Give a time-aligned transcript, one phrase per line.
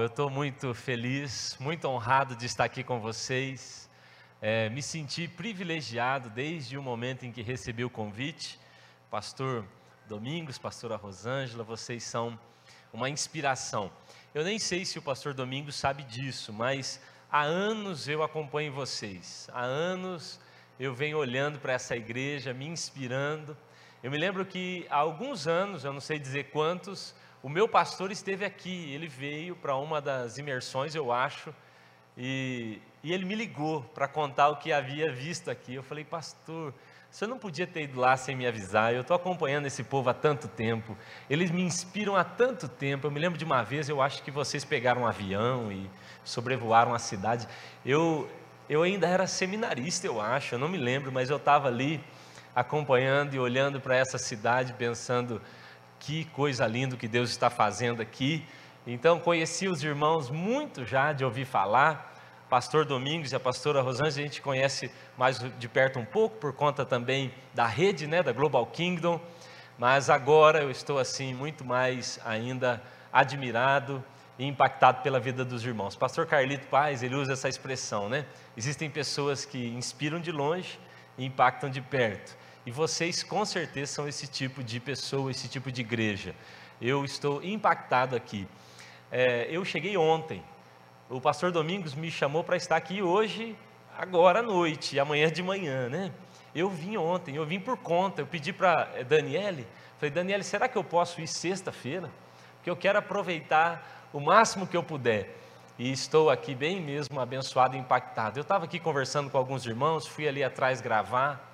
[0.00, 3.88] Eu estou muito feliz, muito honrado de estar aqui com vocês.
[4.42, 8.58] É, me senti privilegiado desde o momento em que recebi o convite.
[9.08, 9.64] Pastor
[10.08, 12.38] Domingos, pastora Rosângela, vocês são
[12.92, 13.90] uma inspiração.
[14.34, 17.00] Eu nem sei se o pastor Domingos sabe disso, mas
[17.30, 19.48] há anos eu acompanho vocês.
[19.52, 20.40] Há anos
[20.78, 23.56] eu venho olhando para essa igreja, me inspirando.
[24.02, 28.10] Eu me lembro que há alguns anos, eu não sei dizer quantos, o meu pastor
[28.10, 31.54] esteve aqui, ele veio para uma das imersões, eu acho,
[32.16, 35.74] e, e ele me ligou para contar o que havia visto aqui.
[35.74, 36.72] Eu falei, pastor,
[37.10, 38.94] você não podia ter ido lá sem me avisar.
[38.94, 40.96] Eu estou acompanhando esse povo há tanto tempo.
[41.28, 43.06] Eles me inspiram há tanto tempo.
[43.06, 45.90] Eu me lembro de uma vez, eu acho que vocês pegaram um avião e
[46.24, 47.46] sobrevoaram a cidade.
[47.84, 48.26] Eu,
[48.70, 50.54] eu ainda era seminarista, eu acho.
[50.54, 52.02] Eu não me lembro, mas eu estava ali
[52.54, 55.42] acompanhando e olhando para essa cidade, pensando
[56.04, 58.44] que coisa linda que Deus está fazendo aqui.
[58.86, 62.12] Então, conheci os irmãos muito já de ouvir falar.
[62.50, 66.52] Pastor Domingos e a pastora Rosângela, a gente conhece mais de perto um pouco, por
[66.52, 69.18] conta também da rede, né, da Global Kingdom.
[69.78, 74.04] Mas agora eu estou assim, muito mais ainda admirado
[74.38, 75.96] e impactado pela vida dos irmãos.
[75.96, 78.26] Pastor Carlito Paz, ele usa essa expressão, né?
[78.54, 80.78] Existem pessoas que inspiram de longe
[81.16, 82.36] e impactam de perto.
[82.66, 86.34] E vocês, com certeza, são esse tipo de pessoa, esse tipo de igreja.
[86.80, 88.48] Eu estou impactado aqui.
[89.12, 90.42] É, eu cheguei ontem.
[91.10, 93.54] O pastor Domingos me chamou para estar aqui hoje,
[93.98, 96.10] agora à noite, amanhã de manhã, né?
[96.54, 98.22] Eu vim ontem, eu vim por conta.
[98.22, 99.66] Eu pedi para eh, Daniele,
[99.98, 102.10] falei, Daniele, será que eu posso ir sexta-feira?
[102.56, 105.36] Porque eu quero aproveitar o máximo que eu puder.
[105.78, 108.38] E estou aqui bem mesmo abençoado e impactado.
[108.38, 111.53] Eu estava aqui conversando com alguns irmãos, fui ali atrás gravar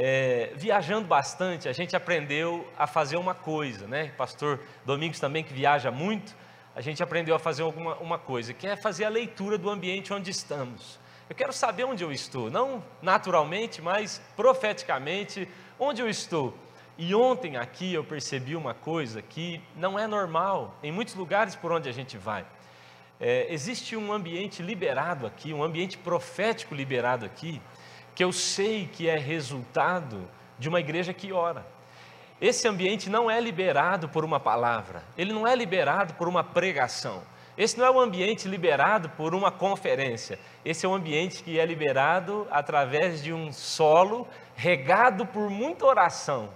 [0.00, 4.12] é, viajando bastante, a gente aprendeu a fazer uma coisa, né?
[4.16, 6.36] Pastor Domingos também, que viaja muito,
[6.76, 10.12] a gente aprendeu a fazer alguma, uma coisa, que é fazer a leitura do ambiente
[10.14, 11.00] onde estamos.
[11.28, 15.48] Eu quero saber onde eu estou, não naturalmente, mas profeticamente,
[15.80, 16.56] onde eu estou.
[16.96, 21.72] E ontem aqui eu percebi uma coisa que não é normal em muitos lugares por
[21.72, 22.46] onde a gente vai.
[23.18, 27.60] É, existe um ambiente liberado aqui, um ambiente profético liberado aqui,
[28.18, 31.64] que eu sei que é resultado de uma igreja que ora.
[32.40, 37.22] Esse ambiente não é liberado por uma palavra, ele não é liberado por uma pregação.
[37.56, 40.36] Esse não é um ambiente liberado por uma conferência.
[40.64, 46.50] Esse é um ambiente que é liberado através de um solo regado por muita oração.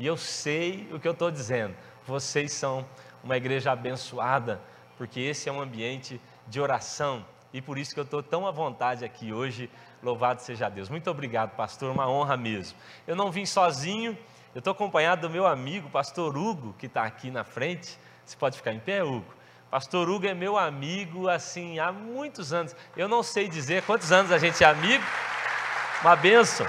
[0.00, 1.76] E eu sei o que eu estou dizendo.
[2.04, 2.84] Vocês são
[3.22, 4.60] uma igreja abençoada,
[4.98, 7.24] porque esse é um ambiente de oração.
[7.52, 9.70] E por isso que eu estou tão à vontade aqui hoje
[10.04, 10.90] Louvado seja Deus.
[10.90, 12.76] Muito obrigado, pastor, uma honra mesmo.
[13.06, 14.16] Eu não vim sozinho,
[14.54, 17.98] eu estou acompanhado do meu amigo, pastor Hugo, que está aqui na frente.
[18.22, 19.24] Você pode ficar em pé, Hugo?
[19.70, 22.76] Pastor Hugo é meu amigo, assim, há muitos anos.
[22.94, 25.02] Eu não sei dizer quantos anos a gente é amigo.
[26.02, 26.66] Uma benção.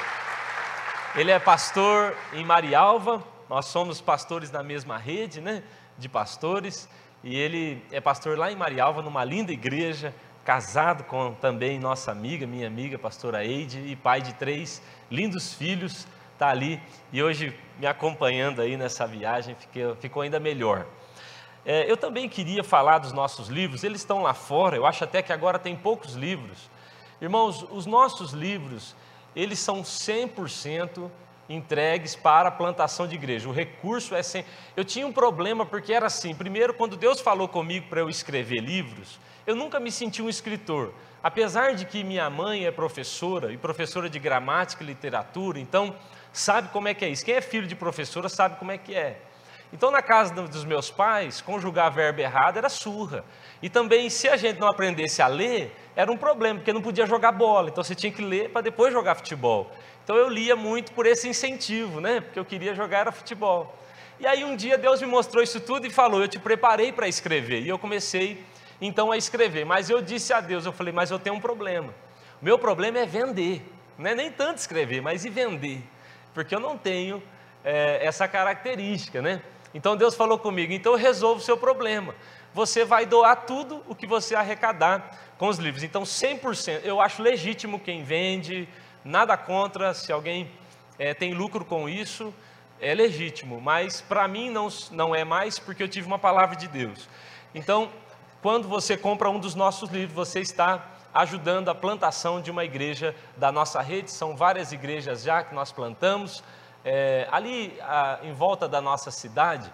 [1.13, 5.61] Ele é pastor em Marialva, nós somos pastores na mesma rede, né,
[5.97, 6.89] de pastores,
[7.21, 12.45] e ele é pastor lá em Marialva, numa linda igreja, casado com também nossa amiga,
[12.45, 14.79] minha amiga, pastora Eide, e pai de três
[15.09, 16.79] lindos filhos, está ali
[17.11, 20.85] e hoje me acompanhando aí nessa viagem, fiquei, ficou ainda melhor.
[21.65, 25.23] É, eu também queria falar dos nossos livros, eles estão lá fora, eu acho até
[25.23, 26.69] que agora tem poucos livros.
[27.19, 28.95] Irmãos, os nossos livros,
[29.35, 31.09] eles são 100%
[31.49, 33.49] entregues para a plantação de igreja.
[33.49, 34.45] O recurso é sem.
[34.77, 38.59] Eu tinha um problema porque era assim: primeiro, quando Deus falou comigo para eu escrever
[38.59, 40.93] livros, eu nunca me senti um escritor.
[41.21, 45.95] Apesar de que minha mãe é professora e professora de gramática e literatura, então
[46.31, 47.25] sabe como é que é isso.
[47.25, 49.19] Quem é filho de professora sabe como é que é.
[49.73, 53.25] Então, na casa dos meus pais, conjugar verbo errado era surra.
[53.61, 57.05] E também, se a gente não aprendesse a ler, era um problema, porque não podia
[57.05, 57.69] jogar bola.
[57.69, 59.71] Então, você tinha que ler para depois jogar futebol.
[60.03, 62.21] Então, eu lia muito por esse incentivo, né?
[62.21, 63.75] Porque eu queria jogar era futebol.
[64.19, 67.07] E aí, um dia, Deus me mostrou isso tudo e falou: Eu te preparei para
[67.07, 67.63] escrever.
[67.63, 68.45] E eu comecei
[68.81, 69.65] então a escrever.
[69.65, 71.93] Mas eu disse a Deus, eu falei, mas eu tenho um problema.
[72.41, 73.73] Meu problema é vender.
[73.97, 75.81] Não é nem tanto escrever, mas e vender.
[76.33, 77.23] Porque eu não tenho
[77.63, 79.41] é, essa característica, né?
[79.73, 82.15] Então Deus falou comigo, então resolva o seu problema.
[82.53, 85.83] Você vai doar tudo o que você arrecadar com os livros.
[85.83, 88.69] Então 100%, eu acho legítimo quem vende,
[89.03, 90.49] nada contra se alguém
[90.97, 92.33] é, tem lucro com isso,
[92.79, 93.59] é legítimo.
[93.59, 97.09] Mas para mim não, não é mais porque eu tive uma palavra de Deus.
[97.53, 97.91] Então
[98.45, 103.15] quando você compra um dos nossos livros, você está ajudando a plantação de uma igreja
[103.35, 104.11] da nossa rede.
[104.11, 106.43] São várias igrejas já que nós plantamos.
[106.83, 109.73] É, ali a, em volta da nossa cidade,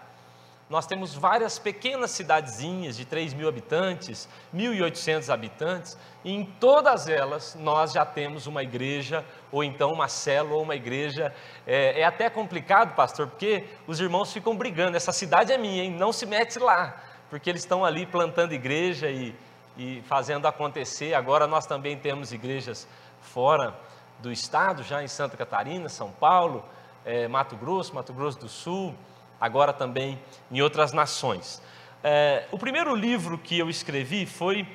[0.69, 7.57] nós temos várias pequenas cidadezinhas de 3 mil habitantes, 1.800 habitantes, e em todas elas
[7.59, 11.35] nós já temos uma igreja, ou então uma célula, ou uma igreja.
[11.68, 14.95] É, é até complicado, pastor, porque os irmãos ficam brigando.
[14.95, 15.91] Essa cidade é minha, hein?
[15.91, 19.33] não se mete lá, porque eles estão ali plantando igreja e,
[19.75, 21.16] e fazendo acontecer.
[21.16, 22.88] Agora nós também temos igrejas
[23.22, 23.74] fora
[24.19, 26.63] do estado, já em Santa Catarina, São Paulo,
[27.04, 28.94] é, Mato Grosso, Mato Grosso do Sul
[29.42, 30.19] agora também
[30.51, 31.60] em outras nações.
[32.04, 34.68] É, o primeiro livro que eu escrevi foi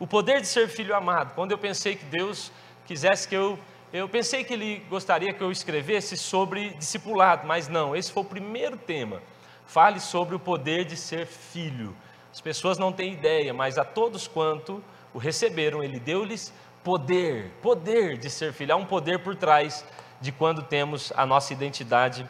[0.00, 2.50] O Poder de Ser Filho Amado, quando eu pensei que Deus
[2.86, 3.58] quisesse que eu.
[3.92, 8.26] Eu pensei que Ele gostaria que eu escrevesse sobre discipulado, mas não, esse foi o
[8.26, 9.22] primeiro tema.
[9.66, 11.94] Fale sobre o poder de ser filho.
[12.34, 14.82] As pessoas não têm ideia, mas a todos quanto
[15.14, 16.52] o receberam, Ele deu-lhes
[16.82, 18.74] poder, poder de ser filho.
[18.74, 19.84] Há um poder por trás
[20.20, 22.28] de quando temos a nossa identidade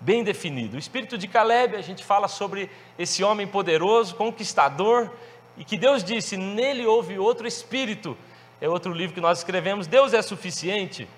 [0.00, 0.76] bem definido.
[0.76, 5.10] O espírito de Caleb, a gente fala sobre esse homem poderoso, conquistador,
[5.58, 8.16] e que Deus disse: nele houve outro espírito.
[8.60, 9.88] É outro livro que nós escrevemos.
[9.88, 11.08] Deus é suficiente.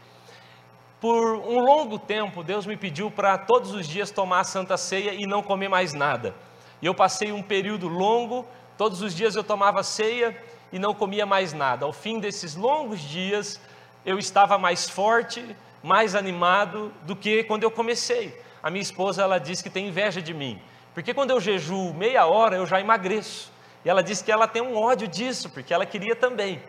[0.98, 5.12] Por um longo tempo, Deus me pediu para todos os dias tomar a santa ceia
[5.12, 6.34] e não comer mais nada.
[6.84, 8.46] E eu passei um período longo,
[8.78, 10.40] todos os dias eu tomava ceia
[10.70, 11.84] e não comia mais nada.
[11.86, 13.58] Ao fim desses longos dias,
[14.06, 19.38] eu estava mais forte, mais animado do que quando eu comecei a minha esposa ela
[19.38, 20.58] diz que tem inveja de mim,
[20.94, 23.52] porque quando eu jejuo meia hora eu já emagreço.
[23.84, 26.62] E ela diz que ela tem um ódio disso, porque ela queria também.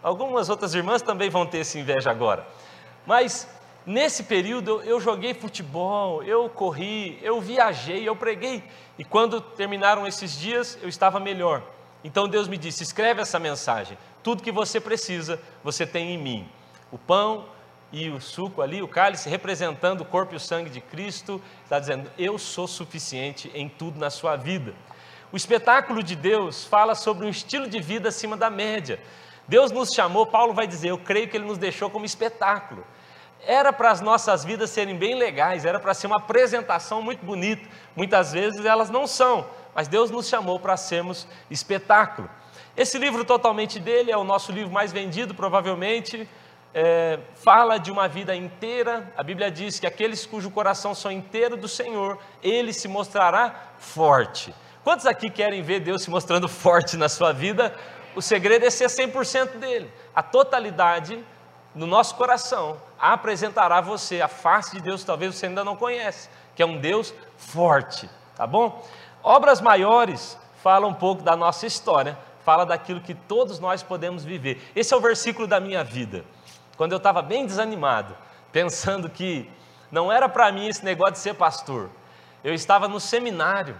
[0.00, 2.46] Algumas outras irmãs também vão ter essa inveja agora.
[3.04, 3.48] Mas
[3.88, 8.62] nesse período eu joguei futebol, eu corri, eu viajei, eu preguei.
[8.98, 11.62] E quando terminaram esses dias, eu estava melhor.
[12.04, 13.96] Então Deus me disse: escreve essa mensagem.
[14.22, 16.48] Tudo que você precisa, você tem em mim.
[16.92, 17.46] O pão,
[17.90, 21.78] e o suco ali, o cálice, representando o corpo e o sangue de Cristo, está
[21.78, 24.74] dizendo: Eu sou suficiente em tudo na sua vida.
[25.32, 29.00] O espetáculo de Deus fala sobre um estilo de vida acima da média.
[29.46, 32.84] Deus nos chamou, Paulo vai dizer, eu creio que ele nos deixou como espetáculo.
[33.46, 37.68] Era para as nossas vidas serem bem legais, era para ser uma apresentação muito bonita.
[37.94, 42.28] Muitas vezes elas não são, mas Deus nos chamou para sermos espetáculo.
[42.76, 46.28] Esse livro totalmente dele é o nosso livro mais vendido, provavelmente
[46.74, 49.12] é, fala de uma vida inteira.
[49.16, 54.54] A Bíblia diz que aqueles cujo coração são inteiro do Senhor, ele se mostrará forte.
[54.84, 57.74] Quantos aqui querem ver Deus se mostrando forte na sua vida?
[58.14, 59.90] O segredo é ser 100% dele.
[60.14, 61.24] A totalidade
[61.74, 66.62] no nosso coração apresentará você a face de Deus, talvez você ainda não conhece, que
[66.62, 68.84] é um Deus forte, tá bom?
[69.22, 74.70] Obras maiores falam um pouco da nossa história, fala daquilo que todos nós podemos viver.
[74.74, 76.24] Esse é o versículo da minha vida
[76.78, 78.16] quando eu estava bem desanimado,
[78.52, 79.50] pensando que
[79.90, 81.90] não era para mim esse negócio de ser pastor.
[82.42, 83.76] Eu estava no seminário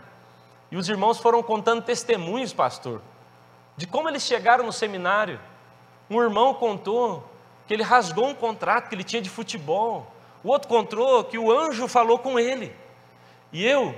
[0.71, 3.01] e os irmãos foram contando testemunhos, pastor,
[3.77, 5.41] de como eles chegaram no seminário.
[6.11, 7.25] Um irmão contou
[7.69, 10.11] que ele rasgou um contrato que ele tinha de futebol.
[10.43, 12.75] O outro contou que o anjo falou com ele.
[13.53, 13.95] E eu,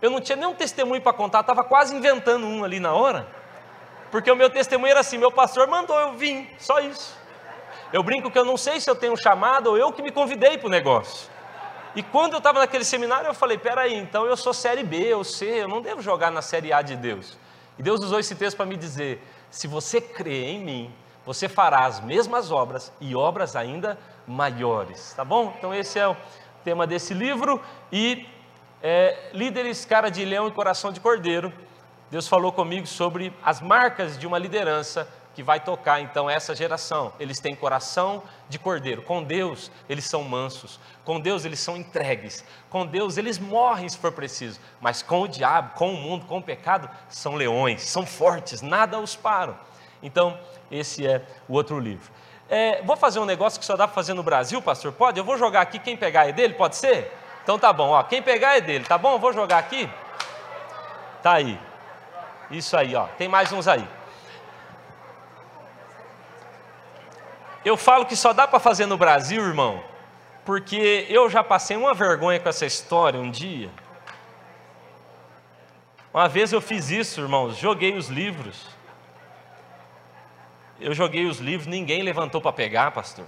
[0.00, 3.28] eu não tinha nenhum testemunho para contar, estava quase inventando um ali na hora,
[4.10, 7.14] porque o meu testemunho era assim: meu pastor mandou eu vim, só isso.
[7.92, 10.56] Eu brinco que eu não sei se eu tenho chamado ou eu que me convidei
[10.56, 11.30] para o negócio.
[11.94, 15.24] E quando eu estava naquele seminário, eu falei: peraí, então eu sou série B ou
[15.24, 17.36] C, eu não devo jogar na série A de Deus.
[17.78, 20.94] E Deus usou esse texto para me dizer: se você crê em mim,
[21.24, 25.14] você fará as mesmas obras e obras ainda maiores.
[25.14, 25.54] Tá bom?
[25.58, 26.16] Então, esse é o
[26.62, 27.60] tema desse livro.
[27.90, 28.26] E
[28.82, 31.52] é, líderes, cara de leão e coração de cordeiro.
[32.10, 37.12] Deus falou comigo sobre as marcas de uma liderança que vai tocar então essa geração.
[37.18, 39.02] Eles têm coração de cordeiro.
[39.02, 40.78] Com Deus, eles são mansos.
[41.04, 42.44] Com Deus, eles são entregues.
[42.70, 44.60] Com Deus, eles morrem se for preciso.
[44.80, 48.98] Mas com o diabo, com o mundo, com o pecado, são leões, são fortes, nada
[49.00, 49.58] os param.
[50.02, 50.38] Então,
[50.78, 52.10] esse é o outro livro.
[52.48, 54.92] É, vou fazer um negócio que só dá para fazer no Brasil, pastor?
[54.92, 55.18] Pode?
[55.18, 57.10] Eu vou jogar aqui, quem pegar é dele, pode ser?
[57.42, 59.12] Então tá bom, ó, quem pegar é dele, tá bom?
[59.12, 59.88] Eu vou jogar aqui.
[61.22, 61.58] Tá aí.
[62.50, 63.06] Isso aí, ó.
[63.18, 63.86] Tem mais uns aí.
[67.64, 69.82] Eu falo que só dá para fazer no Brasil, irmão,
[70.44, 73.70] porque eu já passei uma vergonha com essa história um dia.
[76.12, 78.66] Uma vez eu fiz isso, irmãos, joguei os livros.
[80.80, 83.26] Eu joguei os livros, ninguém levantou para pegar, pastor.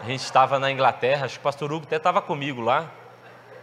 [0.00, 2.90] A gente estava na Inglaterra, acho que o pastor Hugo até estava comigo lá.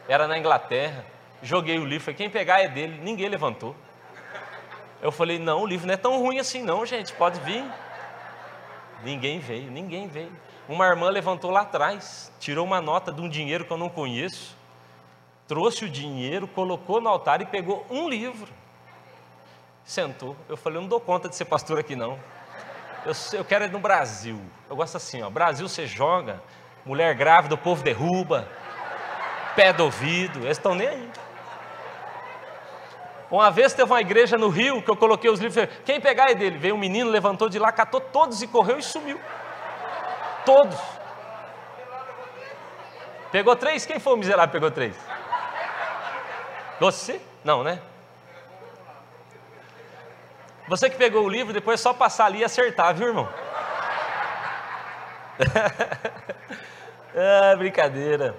[0.08, 1.04] Era na Inglaterra.
[1.44, 3.00] Joguei o livro, falei, quem pegar é dele.
[3.04, 3.76] Ninguém levantou.
[5.02, 7.64] Eu falei, não, o livro não é tão ruim assim não, gente, pode vir.
[9.04, 10.32] Ninguém veio, ninguém veio.
[10.68, 14.56] Uma irmã levantou lá atrás, tirou uma nota de um dinheiro que eu não conheço.
[15.48, 18.52] trouxe o dinheiro, colocou no altar e pegou um livro.
[19.84, 20.36] Sentou.
[20.50, 22.20] Eu falei, não dou conta de ser pastor aqui não.
[23.08, 24.38] Eu, eu quero ir no Brasil.
[24.70, 25.30] Eu gosto assim, ó.
[25.30, 26.42] Brasil você joga,
[26.86, 28.46] mulher grávida, o povo derruba,
[29.56, 31.12] pé do ouvido, eles estão nem aí.
[33.32, 36.36] Uma vez teve uma igreja no Rio que eu coloquei os livros, quem pegar é
[36.36, 36.58] dele.
[36.58, 39.18] Veio um menino, levantou de lá, catou todos e correu e sumiu.
[40.46, 40.78] Todos.
[43.32, 43.86] Pegou três?
[43.86, 44.98] Quem foi o miserável pegou três?
[46.78, 47.22] Você?
[47.42, 47.82] Não, né?
[50.68, 53.30] Você que pegou o livro, depois é só passar ali e acertar, viu, irmão?
[57.16, 58.36] ah, brincadeira.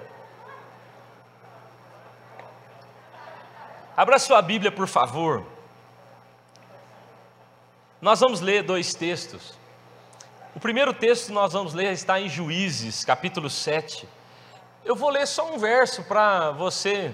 [3.97, 5.43] Abra sua Bíblia, por favor.
[7.99, 9.57] Nós vamos ler dois textos.
[10.55, 14.07] O primeiro texto que nós vamos ler está em Juízes, capítulo 7.
[14.85, 17.13] Eu vou ler só um verso para você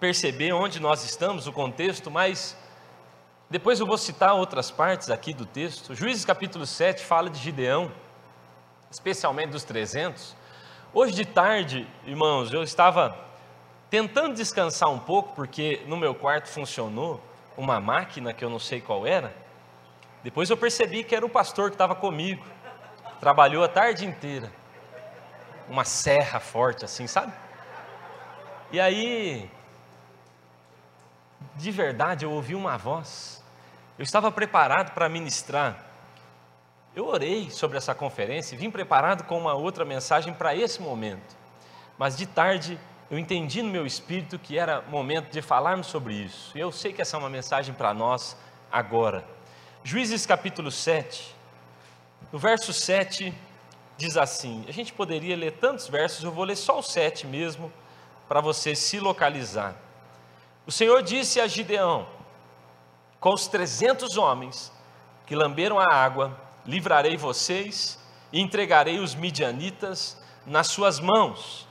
[0.00, 2.56] perceber onde nós estamos, o contexto, mas
[3.50, 5.94] depois eu vou citar outras partes aqui do texto.
[5.94, 7.90] Juízes capítulo 7 fala de Gideão,
[8.90, 10.36] especialmente dos 300.
[10.92, 13.18] Hoje de tarde, irmãos, eu estava
[13.88, 17.22] tentando descansar um pouco, porque no meu quarto funcionou
[17.56, 19.34] uma máquina que eu não sei qual era.
[20.22, 22.44] Depois eu percebi que era o pastor que estava comigo.
[23.18, 24.52] Trabalhou a tarde inteira.
[25.70, 27.32] Uma serra forte assim, sabe?
[28.70, 29.50] E aí,
[31.56, 33.37] de verdade, eu ouvi uma voz.
[33.98, 35.84] Eu estava preparado para ministrar.
[36.94, 41.36] Eu orei sobre essa conferência e vim preparado com uma outra mensagem para esse momento.
[41.98, 42.78] Mas de tarde
[43.10, 46.56] eu entendi no meu espírito que era momento de falarmos sobre isso.
[46.56, 48.36] E eu sei que essa é uma mensagem para nós
[48.70, 49.24] agora.
[49.82, 51.34] Juízes capítulo 7,
[52.32, 53.34] no verso 7
[53.96, 57.72] diz assim: a gente poderia ler tantos versos, eu vou ler só o 7 mesmo,
[58.28, 59.74] para você se localizar.
[60.66, 62.17] O Senhor disse a Gideão:
[63.20, 64.72] Com os trezentos homens
[65.26, 67.98] que lamberam a água, livrarei vocês
[68.32, 71.68] e entregarei os midianitas nas suas mãos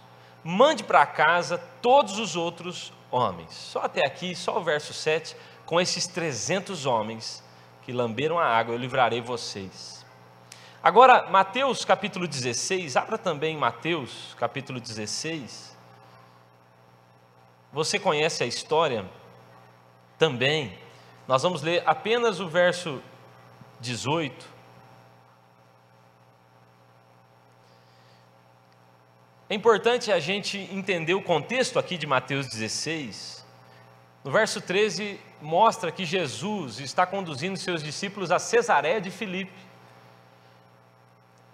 [0.47, 3.53] mande para casa todos os outros homens.
[3.53, 5.35] Só até aqui, só o verso 7,
[5.65, 7.43] com esses 300 homens
[7.81, 10.05] que lamberam a água, eu livrarei vocês.
[10.81, 15.75] Agora, Mateus capítulo 16, abra também Mateus capítulo 16.
[17.73, 19.05] Você conhece a história
[20.17, 20.79] também.
[21.27, 23.01] Nós vamos ler apenas o verso
[23.79, 24.57] 18
[29.49, 33.45] É importante a gente entender o contexto aqui de Mateus 16.
[34.21, 39.53] No verso 13, mostra que Jesus está conduzindo seus discípulos a Cesareia de Filipe.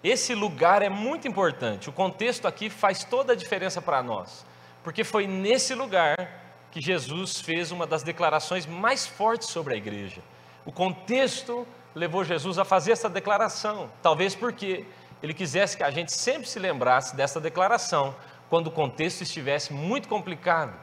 [0.02, 4.44] Esse lugar é muito importante, o contexto aqui faz toda a diferença para nós,
[4.82, 6.43] porque foi nesse lugar
[6.74, 10.20] que Jesus fez uma das declarações mais fortes sobre a igreja.
[10.66, 11.64] O contexto
[11.94, 14.84] levou Jesus a fazer essa declaração, talvez porque
[15.22, 18.12] ele quisesse que a gente sempre se lembrasse dessa declaração,
[18.50, 20.76] quando o contexto estivesse muito complicado.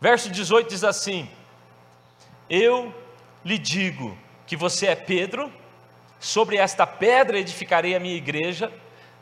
[0.00, 1.28] Verso 18 diz assim:
[2.48, 2.94] Eu
[3.44, 4.16] lhe digo
[4.46, 5.52] que você é Pedro,
[6.20, 8.72] sobre esta pedra edificarei a minha igreja,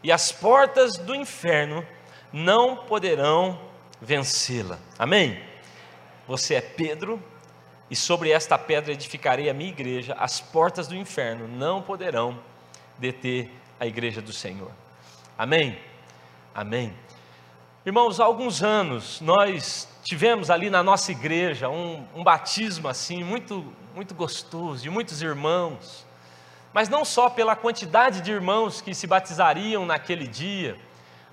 [0.02, 1.82] e as portas do inferno
[2.30, 3.58] não poderão
[4.02, 4.78] vencê-la.
[4.98, 5.53] Amém?
[6.26, 7.22] Você é Pedro,
[7.90, 12.38] e sobre esta pedra edificarei a minha igreja, as portas do inferno não poderão
[12.98, 14.70] deter a igreja do Senhor.
[15.36, 15.78] Amém?
[16.54, 16.94] Amém.
[17.84, 23.70] Irmãos, há alguns anos nós tivemos ali na nossa igreja um, um batismo assim, muito,
[23.94, 26.06] muito gostoso, de muitos irmãos,
[26.72, 30.78] mas não só pela quantidade de irmãos que se batizariam naquele dia,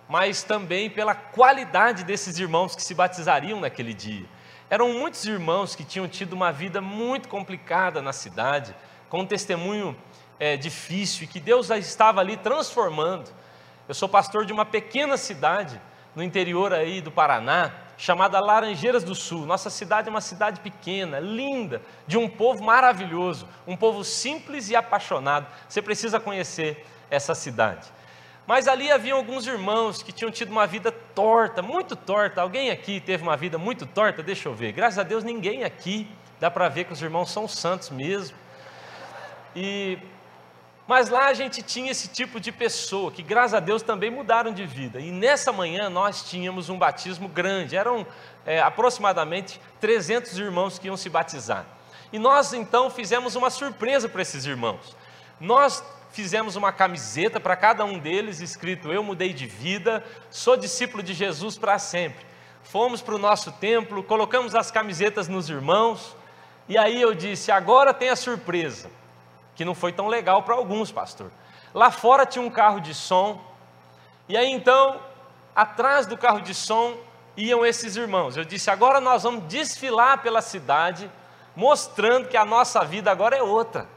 [0.10, 4.26] mas também pela qualidade desses irmãos que se batizariam naquele dia.
[4.72, 8.74] Eram muitos irmãos que tinham tido uma vida muito complicada na cidade,
[9.10, 9.94] com um testemunho
[10.40, 13.30] é, difícil e que Deus estava ali transformando.
[13.86, 15.82] Eu sou pastor de uma pequena cidade
[16.16, 19.46] no interior aí do Paraná, chamada Laranjeiras do Sul.
[19.46, 24.76] Nossa cidade é uma cidade pequena, linda, de um povo maravilhoso, um povo simples e
[24.78, 25.48] apaixonado.
[25.68, 27.92] Você precisa conhecer essa cidade.
[28.52, 32.42] Mas ali havia alguns irmãos que tinham tido uma vida torta, muito torta.
[32.42, 34.22] Alguém aqui teve uma vida muito torta?
[34.22, 34.74] Deixa eu ver.
[34.74, 36.06] Graças a Deus, ninguém aqui.
[36.38, 38.36] Dá para ver que os irmãos são santos mesmo.
[39.56, 39.98] E
[40.86, 44.52] mas lá a gente tinha esse tipo de pessoa que, graças a Deus, também mudaram
[44.52, 45.00] de vida.
[45.00, 48.06] E nessa manhã nós tínhamos um batismo grande, eram
[48.46, 51.66] é, aproximadamente 300 irmãos que iam se batizar.
[52.12, 54.94] E nós então fizemos uma surpresa para esses irmãos.
[55.40, 55.82] Nós
[56.12, 61.14] fizemos uma camiseta para cada um deles escrito: Eu mudei de vida, sou discípulo de
[61.14, 62.26] Jesus para sempre.
[62.64, 66.16] fomos para o nosso templo, colocamos as camisetas nos irmãos,
[66.70, 68.90] e aí eu disse: agora tem a surpresa,
[69.56, 71.32] que não foi tão legal para alguns, pastor.
[71.74, 73.42] Lá fora tinha um carro de som,
[74.28, 75.00] e aí então,
[75.56, 76.96] atrás do carro de som,
[77.36, 78.38] iam esses irmãos.
[78.38, 81.12] Eu disse: agora nós vamos desfilar pela cidade,
[81.56, 83.88] mostrando que a nossa vida agora é outra,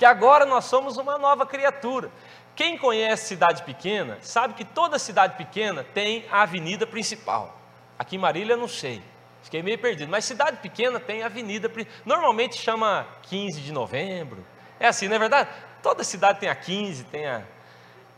[0.00, 2.10] que agora nós somos uma nova criatura.
[2.56, 7.60] Quem conhece cidade pequena, sabe que toda cidade pequena tem a avenida principal.
[7.98, 9.02] Aqui em Marília não sei,
[9.42, 11.70] fiquei meio perdido, mas cidade pequena tem a avenida,
[12.02, 14.42] normalmente chama 15 de novembro.
[14.78, 15.50] É assim, não é verdade?
[15.82, 17.42] Toda cidade tem a 15, tem a.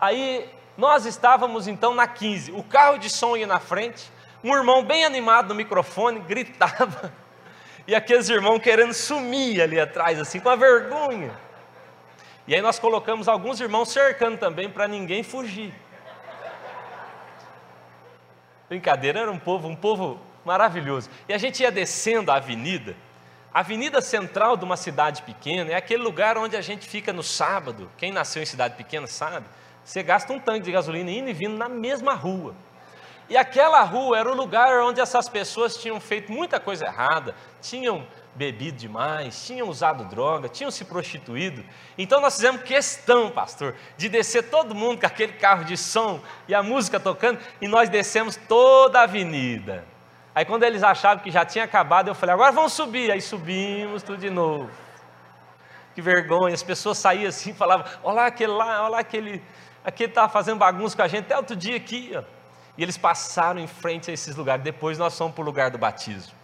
[0.00, 0.48] Aí
[0.78, 4.08] nós estávamos então na 15, o carro de som ia na frente,
[4.44, 7.12] um irmão bem animado no microfone gritava,
[7.88, 11.41] e aqueles irmãos querendo sumir ali atrás, assim, com a vergonha.
[12.46, 15.72] E aí nós colocamos alguns irmãos cercando também para ninguém fugir.
[18.68, 21.08] Brincadeira, era um povo, um povo maravilhoso.
[21.28, 22.96] E a gente ia descendo a avenida.
[23.54, 27.22] A avenida central de uma cidade pequena é aquele lugar onde a gente fica no
[27.22, 27.90] sábado.
[27.98, 29.46] Quem nasceu em cidade pequena sabe.
[29.84, 32.54] Você gasta um tanque de gasolina indo e vindo na mesma rua.
[33.28, 38.06] E aquela rua era o lugar onde essas pessoas tinham feito muita coisa errada, tinham
[38.34, 41.64] bebido demais, tinham usado droga, tinham se prostituído.
[41.98, 46.54] Então nós fizemos questão, pastor, de descer todo mundo com aquele carro de som e
[46.54, 49.84] a música tocando, e nós descemos toda a avenida.
[50.34, 53.10] Aí quando eles achavam que já tinha acabado, eu falei, agora vamos subir.
[53.10, 54.70] Aí subimos tudo de novo.
[55.94, 59.42] Que vergonha, as pessoas saíam assim e falavam, olha lá aquele lá, olha lá aquele,
[59.84, 62.12] aquele estava fazendo bagunça com a gente até outro dia aqui.
[62.16, 62.22] Ó.
[62.78, 64.64] E eles passaram em frente a esses lugares.
[64.64, 66.41] Depois nós fomos para o lugar do batismo.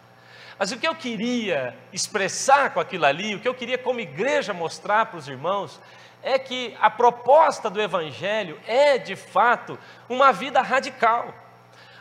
[0.59, 4.53] Mas o que eu queria expressar com aquilo ali, o que eu queria como igreja
[4.53, 5.81] mostrar para os irmãos,
[6.23, 11.33] é que a proposta do Evangelho é, de fato, uma vida radical.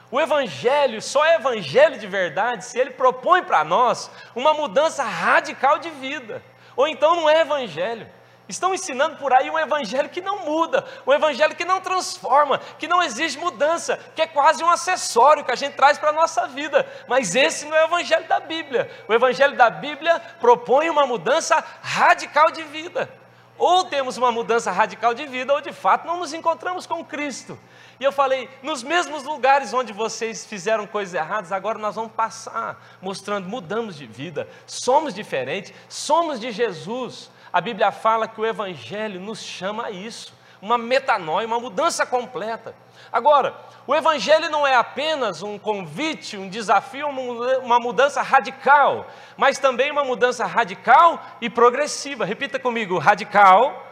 [0.10, 5.78] O Evangelho só é Evangelho de verdade se ele propõe para nós uma mudança radical
[5.78, 6.42] de vida,
[6.76, 8.10] ou então não é Evangelho.
[8.48, 12.88] Estão ensinando por aí um evangelho que não muda, um evangelho que não transforma, que
[12.88, 16.48] não exige mudança, que é quase um acessório que a gente traz para a nossa
[16.48, 16.88] vida.
[17.08, 18.90] Mas esse não é o evangelho da Bíblia.
[19.08, 23.10] O evangelho da Bíblia propõe uma mudança radical de vida.
[23.58, 27.60] Ou temos uma mudança radical de vida, ou de fato não nos encontramos com Cristo.
[28.00, 32.80] E eu falei, nos mesmos lugares onde vocês fizeram coisas erradas, agora nós vamos passar,
[33.02, 37.32] mostrando, mudamos de vida, somos diferentes, somos de Jesus.
[37.52, 42.76] A Bíblia fala que o Evangelho nos chama a isso, uma metanoia, uma mudança completa.
[43.12, 43.56] Agora,
[43.86, 49.08] o Evangelho não é apenas um convite, um desafio, uma mudança radical,
[49.38, 52.26] mas também uma mudança radical e progressiva.
[52.26, 53.86] Repita comigo: radical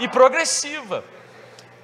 [0.00, 1.04] e progressiva.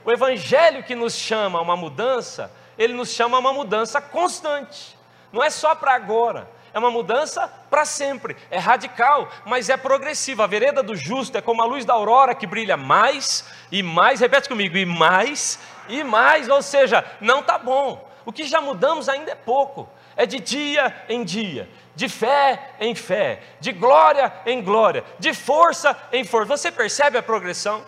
[0.04, 4.98] O Evangelho que nos chama a uma mudança, ele nos chama a uma mudança constante,
[5.32, 10.42] não é só para agora, é uma mudança para sempre, é radical, mas é progressiva.
[10.42, 14.18] A vereda do justo é como a luz da aurora que brilha mais e mais,
[14.18, 18.10] repete comigo, e mais e mais, ou seja, não está bom.
[18.26, 22.92] O que já mudamos ainda é pouco, é de dia em dia, de fé em
[22.92, 26.56] fé, de glória em glória, de força em força.
[26.56, 27.84] Você percebe a progressão?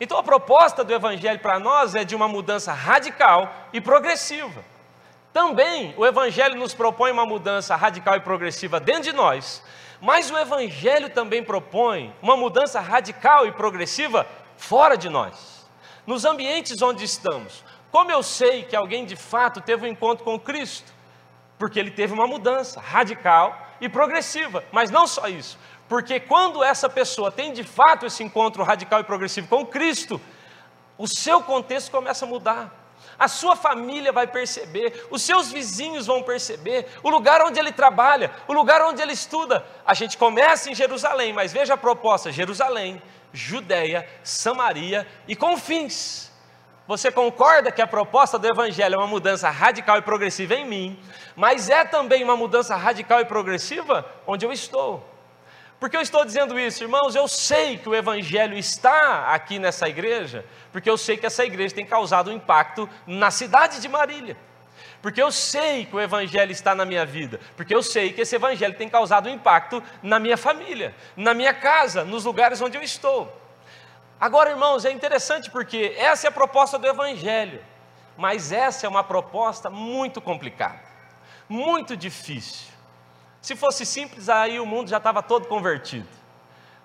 [0.00, 4.62] Então a proposta do Evangelho para nós é de uma mudança radical e progressiva.
[5.32, 9.62] Também o Evangelho nos propõe uma mudança radical e progressiva dentro de nós,
[10.00, 15.68] mas o Evangelho também propõe uma mudança radical e progressiva fora de nós,
[16.06, 17.64] nos ambientes onde estamos.
[17.90, 20.92] Como eu sei que alguém de fato teve um encontro com Cristo?
[21.58, 26.88] Porque ele teve uma mudança radical e progressiva, mas não só isso, porque quando essa
[26.88, 30.20] pessoa tem de fato esse encontro radical e progressivo com Cristo,
[30.96, 32.77] o seu contexto começa a mudar
[33.18, 38.30] a sua família vai perceber, os seus vizinhos vão perceber, o lugar onde ele trabalha,
[38.46, 39.66] o lugar onde ele estuda.
[39.84, 43.02] A gente começa em Jerusalém, mas veja a proposta: Jerusalém,
[43.32, 46.28] Judéia, Samaria e confins.
[46.86, 50.98] Você concorda que a proposta do Evangelho é uma mudança radical e progressiva em mim,
[51.36, 55.17] mas é também uma mudança radical e progressiva onde eu estou.
[55.78, 57.14] Por que eu estou dizendo isso, irmãos?
[57.14, 61.74] Eu sei que o Evangelho está aqui nessa igreja, porque eu sei que essa igreja
[61.74, 64.36] tem causado um impacto na cidade de Marília.
[65.00, 68.34] Porque eu sei que o Evangelho está na minha vida, porque eu sei que esse
[68.34, 72.82] Evangelho tem causado um impacto na minha família, na minha casa, nos lugares onde eu
[72.82, 73.32] estou.
[74.20, 77.64] Agora, irmãos, é interessante porque essa é a proposta do Evangelho,
[78.16, 80.80] mas essa é uma proposta muito complicada,
[81.48, 82.77] muito difícil.
[83.48, 86.06] Se fosse simples, aí o mundo já estava todo convertido.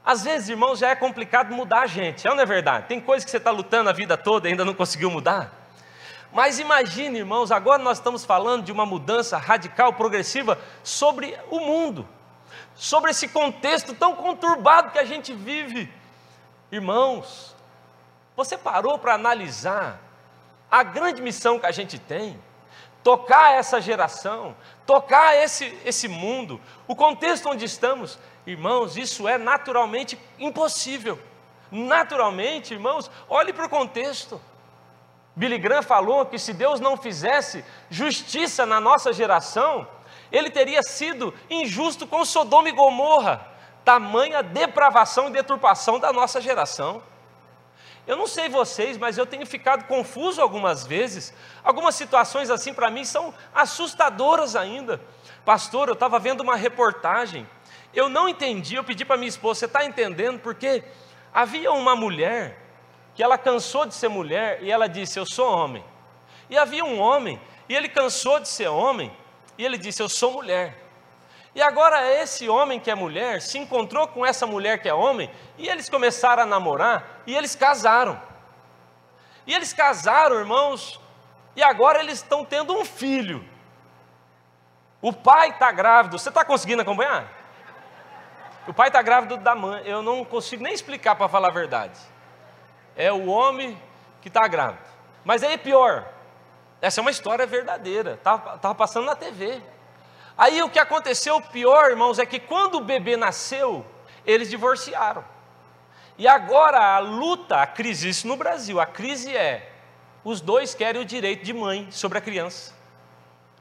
[0.06, 2.88] Às vezes, irmãos, já é complicado mudar a gente, é ou não é verdade?
[2.88, 5.52] Tem coisas que você está lutando a vida toda e ainda não conseguiu mudar.
[6.32, 12.08] Mas imagine, irmãos, agora nós estamos falando de uma mudança radical, progressiva sobre o mundo,
[12.76, 15.92] sobre esse contexto tão conturbado que a gente vive.
[16.72, 17.54] Irmãos,
[18.38, 20.00] você parou para analisar
[20.72, 22.40] a grande missão que a gente tem?
[23.04, 30.18] Tocar essa geração, tocar esse, esse mundo, o contexto onde estamos, irmãos, isso é naturalmente
[30.40, 31.20] impossível.
[31.70, 34.40] Naturalmente, irmãos, olhe para o contexto.
[35.36, 39.88] Billy Graham falou que se Deus não fizesse justiça na nossa geração,
[40.32, 43.46] ele teria sido injusto com Sodoma e Gomorra,
[43.84, 47.02] tamanha depravação e deturpação da nossa geração.
[48.06, 51.34] Eu não sei vocês, mas eu tenho ficado confuso algumas vezes.
[51.64, 55.00] Algumas situações assim para mim são assustadoras ainda.
[55.46, 57.48] Pastor, eu estava vendo uma reportagem,
[57.94, 60.40] eu não entendi, eu pedi para minha esposa, você está entendendo?
[60.40, 60.84] Porque
[61.34, 62.60] havia uma mulher
[63.16, 65.84] que ela cansou de ser mulher e ela disse: Eu sou homem.
[66.50, 67.40] E havia um homem
[67.70, 69.16] e ele cansou de ser homem
[69.58, 70.83] e ele disse: Eu sou mulher.
[71.56, 75.30] E agora esse homem que é mulher se encontrou com essa mulher que é homem
[75.58, 78.20] e eles começaram a namorar e eles casaram.
[79.46, 81.00] E eles casaram, irmãos,
[81.56, 83.48] e agora eles estão tendo um filho.
[85.02, 87.28] O pai está grávido, você está conseguindo acompanhar?
[88.68, 92.00] O pai está grávido da mãe, eu não consigo nem explicar para falar a verdade
[92.96, 93.80] é o homem
[94.22, 94.88] que está grávido.
[95.24, 96.08] Mas aí pior,
[96.82, 99.62] essa é uma história verdadeira, estava passando na TV.
[100.38, 103.86] Aí o que aconteceu pior, irmãos, é que quando o bebê nasceu,
[104.26, 105.24] eles divorciaram.
[106.18, 109.72] E agora a luta, a crise, isso no Brasil, a crise é,
[110.24, 112.74] os dois querem o direito de mãe sobre a criança.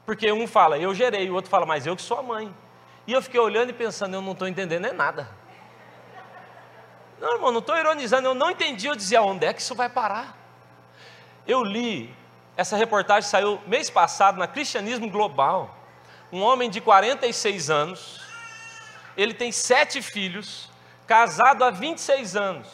[0.05, 2.53] Porque um fala, eu gerei, o outro fala, mas eu que sou a mãe.
[3.05, 5.27] E eu fiquei olhando e pensando, eu não estou entendendo é nada.
[7.19, 8.87] Não, irmão, não estou ironizando, eu não entendi.
[8.87, 10.37] Eu dizia, onde é que isso vai parar?
[11.47, 12.13] Eu li,
[12.55, 15.73] essa reportagem saiu mês passado na Cristianismo Global.
[16.33, 18.19] Um homem de 46 anos,
[19.15, 20.67] ele tem sete filhos,
[21.05, 22.67] casado há 26 anos.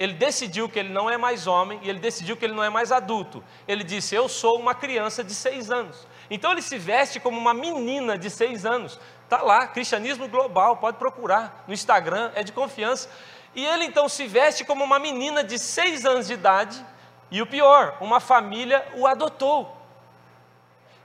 [0.00, 2.70] Ele decidiu que ele não é mais homem e ele decidiu que ele não é
[2.70, 3.44] mais adulto.
[3.68, 6.06] Ele disse: Eu sou uma criança de seis anos.
[6.30, 8.98] Então ele se veste como uma menina de seis anos.
[9.22, 13.10] Está lá, Cristianismo Global, pode procurar no Instagram, é de confiança.
[13.54, 16.82] E ele então se veste como uma menina de seis anos de idade,
[17.30, 19.77] e o pior, uma família o adotou.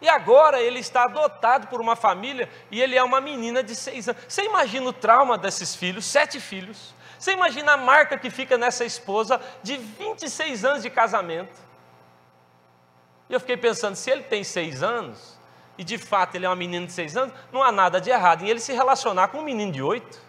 [0.04, 4.10] E agora ele está adotado por uma família e ele é uma menina de seis
[4.10, 4.22] anos.
[4.28, 6.94] Você imagina o trauma desses filhos, sete filhos.
[7.18, 11.58] Você imagina a marca que fica nessa esposa de 26 anos de casamento.
[13.30, 15.39] E eu fiquei pensando, se ele tem seis anos,
[15.78, 18.44] e de fato ele é uma menina de seis anos, não há nada de errado
[18.44, 20.20] em ele se relacionar com um menino de oito.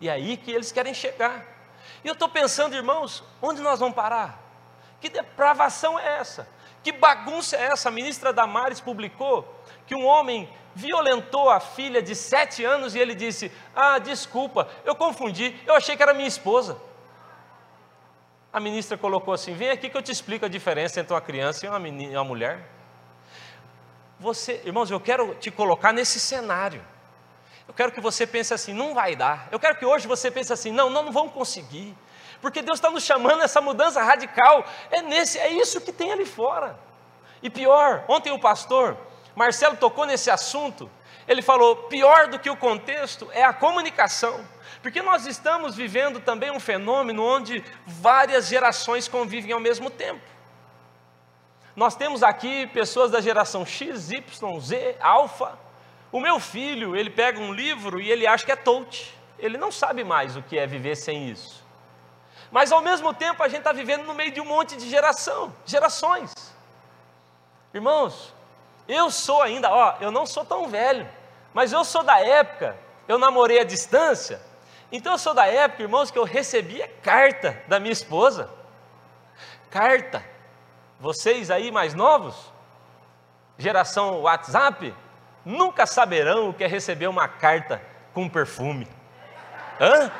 [0.00, 1.44] E é aí que eles querem chegar.
[2.04, 4.40] E eu estou pensando, irmãos, onde nós vamos parar?
[5.00, 6.53] Que depravação é essa?
[6.84, 7.88] Que bagunça é essa?
[7.88, 13.14] A ministra Damares publicou que um homem violentou a filha de sete anos e ele
[13.14, 16.76] disse: Ah, desculpa, eu confundi, eu achei que era minha esposa.
[18.52, 21.64] A ministra colocou assim: Vem aqui que eu te explico a diferença entre uma criança
[21.64, 22.68] e uma, menina, uma mulher.
[24.20, 26.84] Você, irmãos, eu quero te colocar nesse cenário.
[27.66, 29.48] Eu quero que você pense assim, não vai dar.
[29.50, 31.96] Eu quero que hoje você pense assim, não, não, não vamos conseguir.
[32.44, 34.66] Porque Deus está nos chamando a essa mudança radical.
[34.90, 36.78] É nesse, é isso que tem ali fora.
[37.42, 38.98] E pior, ontem o pastor
[39.34, 40.90] Marcelo tocou nesse assunto.
[41.26, 44.46] Ele falou: pior do que o contexto é a comunicação.
[44.82, 50.20] Porque nós estamos vivendo também um fenômeno onde várias gerações convivem ao mesmo tempo.
[51.74, 55.58] Nós temos aqui pessoas da geração X, Y, Z, Alfa,
[56.12, 59.14] o meu filho, ele pega um livro e ele acha que é touch.
[59.38, 61.63] Ele não sabe mais o que é viver sem isso.
[62.54, 65.52] Mas ao mesmo tempo a gente está vivendo no meio de um monte de geração,
[65.66, 66.32] gerações.
[67.74, 68.32] Irmãos,
[68.86, 71.04] eu sou ainda, ó, eu não sou tão velho,
[71.52, 74.40] mas eu sou da época, eu namorei à distância,
[74.92, 78.48] então eu sou da época, irmãos, que eu recebia carta da minha esposa.
[79.68, 80.24] Carta.
[81.00, 82.52] Vocês aí mais novos,
[83.58, 84.94] geração WhatsApp,
[85.44, 88.86] nunca saberão o que é receber uma carta com perfume.
[89.80, 90.12] Hã?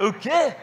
[0.00, 0.56] O quê?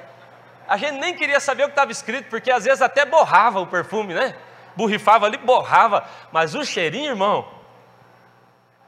[0.67, 3.67] A gente nem queria saber o que estava escrito, porque às vezes até borrava o
[3.67, 4.35] perfume, né?
[4.75, 7.47] Borrifava ali, borrava, mas o cheirinho, irmão.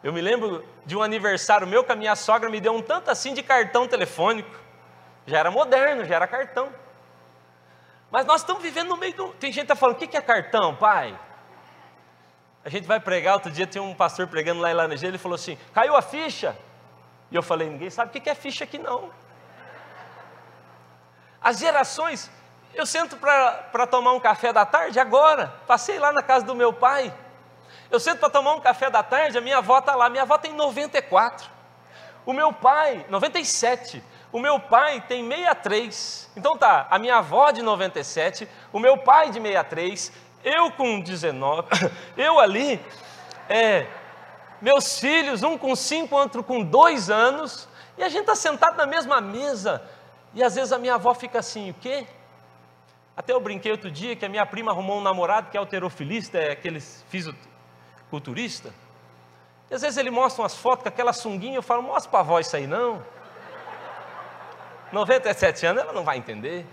[0.04, 3.12] Eu me lembro de um aniversário meu que a minha sogra me deu um tanto
[3.12, 4.50] assim de cartão telefônico.
[5.26, 6.70] Já era moderno, já era cartão.
[8.10, 9.28] Mas nós estamos vivendo no meio do.
[9.34, 11.18] Tem gente que está falando: o que é cartão, pai?
[12.64, 15.36] A gente vai pregar, outro dia tem um pastor pregando lá em Laranjeira, ele falou
[15.36, 16.58] assim: caiu a ficha.
[17.30, 19.10] E eu falei: ninguém sabe o que é ficha aqui não.
[21.42, 22.30] As gerações,
[22.74, 25.52] Eu sento para tomar um café da tarde agora.
[25.66, 27.12] Passei lá na casa do meu pai.
[27.90, 30.10] Eu sento para tomar um café da tarde, a minha avó está lá.
[30.10, 31.50] Minha avó tem 94.
[32.24, 34.04] O meu pai, 97.
[34.32, 36.30] O meu pai tem 63.
[36.36, 40.12] Então tá, a minha avó de 97, o meu pai de 63,
[40.44, 41.68] eu com 19,
[42.18, 42.84] eu ali,
[43.50, 43.88] é,
[44.62, 48.86] meus filhos, um com 5, outro com 2 anos, e a gente está sentado na
[48.86, 49.82] mesma mesa.
[50.38, 52.06] E às vezes a minha avó fica assim, o quê?
[53.16, 56.38] Até eu brinquei outro dia que a minha prima arrumou um namorado que é alterofilista,
[56.38, 58.72] é aquele fisiculturista.
[59.68, 62.22] E às vezes ele mostra umas fotos com aquela sunguinha, eu falo, mostra para a
[62.22, 63.04] avó isso aí não.
[64.92, 66.68] 97 anos, ela não vai entender.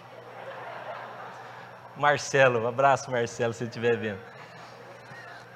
[1.97, 4.21] Marcelo, um abraço Marcelo, se estiver vendo.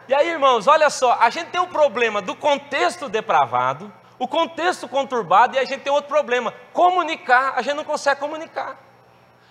[0.09, 4.89] E aí, irmãos, olha só, a gente tem o problema do contexto depravado, o contexto
[4.89, 8.77] conturbado, e a gente tem outro problema: comunicar, a gente não consegue comunicar.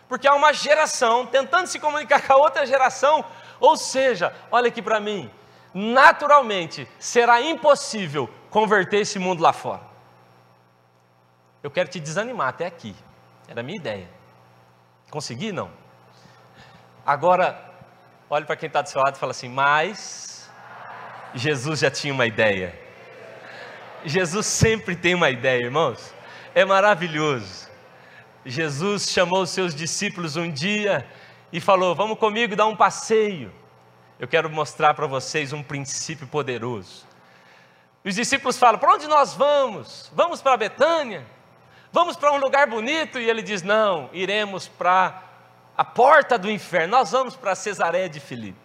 [0.08, 3.24] Porque há uma geração tentando se comunicar com a outra geração,
[3.60, 5.32] ou seja, olha aqui para mim,
[5.74, 9.82] naturalmente será impossível converter esse mundo lá fora.
[11.62, 12.96] Eu quero te desanimar até aqui.
[13.48, 14.10] Era a minha ideia.
[15.10, 15.52] Consegui?
[15.52, 15.72] Não.
[17.06, 17.60] Agora,
[18.30, 20.50] olhe para quem está do seu lado e fala assim: Mas
[21.34, 22.87] Jesus já tinha uma ideia.
[24.06, 26.14] Jesus sempre tem uma ideia, irmãos.
[26.54, 27.68] É maravilhoso.
[28.46, 31.06] Jesus chamou os seus discípulos um dia
[31.52, 33.52] e falou: Vamos comigo dar um passeio.
[34.20, 37.06] Eu quero mostrar para vocês um princípio poderoso.
[38.04, 40.12] Os discípulos falam: Para onde nós vamos?
[40.16, 41.26] Vamos para Betânia?
[41.92, 43.20] Vamos para um lugar bonito?
[43.20, 45.24] E ele diz: Não, iremos para
[45.78, 48.58] a porta do inferno, nós vamos para Cesareia de Filipe.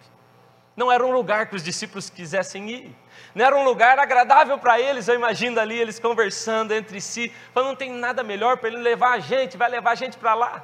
[0.75, 2.95] Não era um lugar que os discípulos quisessem ir,
[3.35, 5.07] não era um lugar agradável para eles.
[5.07, 9.13] Eu imagino ali eles conversando entre si, falando: não tem nada melhor para ele levar
[9.13, 10.63] a gente, vai levar a gente para lá.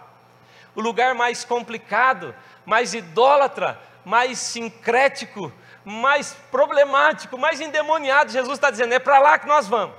[0.75, 5.51] O lugar mais complicado, mais idólatra, mais sincrético,
[5.83, 8.31] mais problemático, mais endemoniado.
[8.31, 9.95] Jesus está dizendo: é para lá que nós vamos.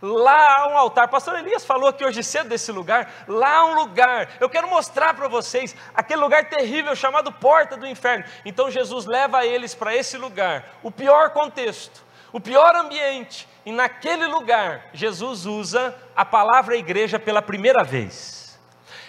[0.00, 1.08] Lá há um altar.
[1.08, 3.10] Pastor Elias falou aqui hoje cedo desse lugar.
[3.26, 4.30] Lá há um lugar.
[4.40, 8.24] Eu quero mostrar para vocês aquele lugar terrível chamado Porta do Inferno.
[8.44, 10.76] Então Jesus leva eles para esse lugar.
[10.82, 13.48] O pior contexto, o pior ambiente.
[13.64, 18.58] E naquele lugar, Jesus usa a palavra igreja pela primeira vez.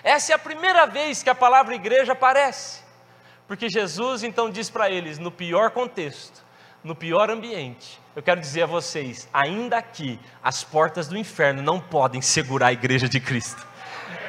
[0.04, 2.82] Essa é a primeira vez que a palavra igreja aparece.
[3.48, 6.47] Porque Jesus então diz para eles, no pior contexto,
[6.88, 11.82] no pior ambiente, eu quero dizer a vocês, ainda aqui, as portas do inferno não
[11.82, 13.68] podem segurar a igreja de Cristo.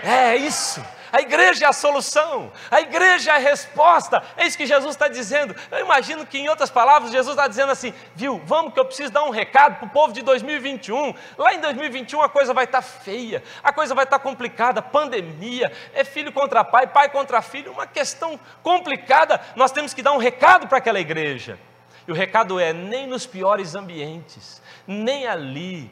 [0.03, 0.85] É isso.
[1.11, 5.09] A igreja é a solução, a igreja é a resposta, é isso que Jesus está
[5.09, 5.57] dizendo.
[5.71, 9.11] Eu imagino que, em outras palavras, Jesus está dizendo assim: viu, vamos que eu preciso
[9.11, 11.15] dar um recado para o povo de 2021.
[11.39, 14.83] Lá em 2021 a coisa vai estar tá feia, a coisa vai estar tá complicada
[14.83, 19.41] pandemia, é filho contra pai, pai contra filho, uma questão complicada.
[19.57, 21.59] Nós temos que dar um recado para aquela igreja.
[22.09, 25.91] E o recado é: nem nos piores ambientes, nem ali,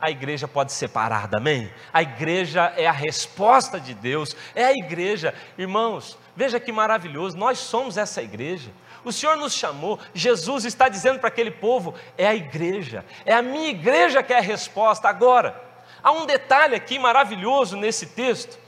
[0.00, 1.72] a igreja pode ser parada, amém?
[1.92, 7.60] A igreja é a resposta de Deus, é a igreja, irmãos, veja que maravilhoso, nós
[7.60, 8.72] somos essa igreja.
[9.04, 13.40] O Senhor nos chamou, Jesus está dizendo para aquele povo: é a igreja, é a
[13.40, 15.08] minha igreja que é a resposta.
[15.08, 15.62] Agora,
[16.02, 18.58] há um detalhe aqui maravilhoso nesse texto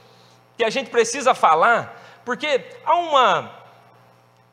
[0.56, 3.52] que a gente precisa falar, porque há uma,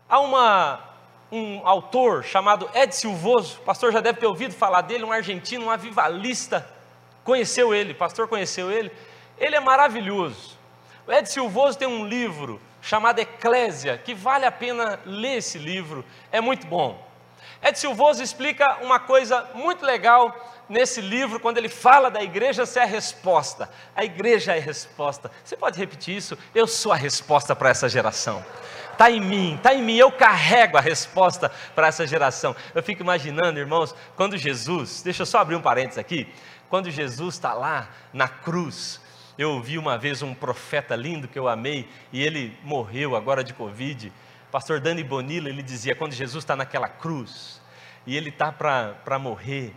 [0.10, 0.95] há uma
[1.32, 5.66] um autor chamado Ed Silvoso, o pastor já deve ter ouvido falar dele, um argentino,
[5.66, 6.68] um avivalista,
[7.24, 8.92] conheceu ele, o pastor conheceu ele,
[9.38, 10.58] ele é maravilhoso.
[11.08, 16.06] O Ed Silvoso tem um livro chamado Eclésia, que vale a pena ler esse livro,
[16.32, 17.04] é muito bom.
[17.64, 22.80] Ed Silvoso explica uma coisa muito legal nesse livro, quando ele fala da igreja ser
[22.80, 23.70] a resposta.
[23.96, 25.32] A igreja é a resposta.
[25.44, 26.38] Você pode repetir isso?
[26.54, 28.44] Eu sou a resposta para essa geração
[28.96, 32.56] está em mim, está em mim, eu carrego a resposta para essa geração.
[32.74, 36.28] Eu fico imaginando, irmãos, quando Jesus, deixa eu só abrir um parênteses aqui,
[36.70, 39.00] quando Jesus está lá na cruz,
[39.38, 43.54] eu ouvi uma vez um profeta lindo que eu amei, e ele morreu agora de
[43.54, 44.12] Covid,
[44.52, 47.62] pastor Dani Bonilla, ele dizia, quando Jesus está naquela cruz,
[48.08, 49.76] e ele está para morrer,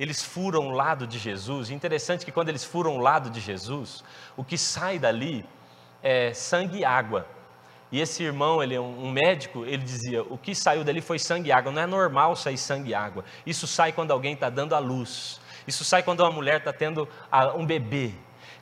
[0.00, 4.02] eles furam o lado de Jesus, interessante que quando eles furam o lado de Jesus,
[4.36, 5.46] o que sai dali
[6.02, 7.28] é sangue e água,
[7.94, 11.50] e esse irmão, ele é um médico, ele dizia: o que saiu dali foi sangue
[11.50, 11.70] e água.
[11.70, 13.24] Não é normal sair sangue e água.
[13.46, 15.40] Isso sai quando alguém está dando a luz.
[15.64, 17.08] Isso sai quando uma mulher está tendo
[17.54, 18.10] um bebê.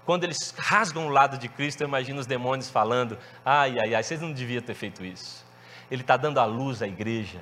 [0.04, 4.02] Quando eles rasgam o lado de Cristo, eu imagino os demônios falando: ai, ai, ai,
[4.02, 5.42] vocês não deviam ter feito isso.
[5.90, 7.40] Ele está dando a luz à igreja.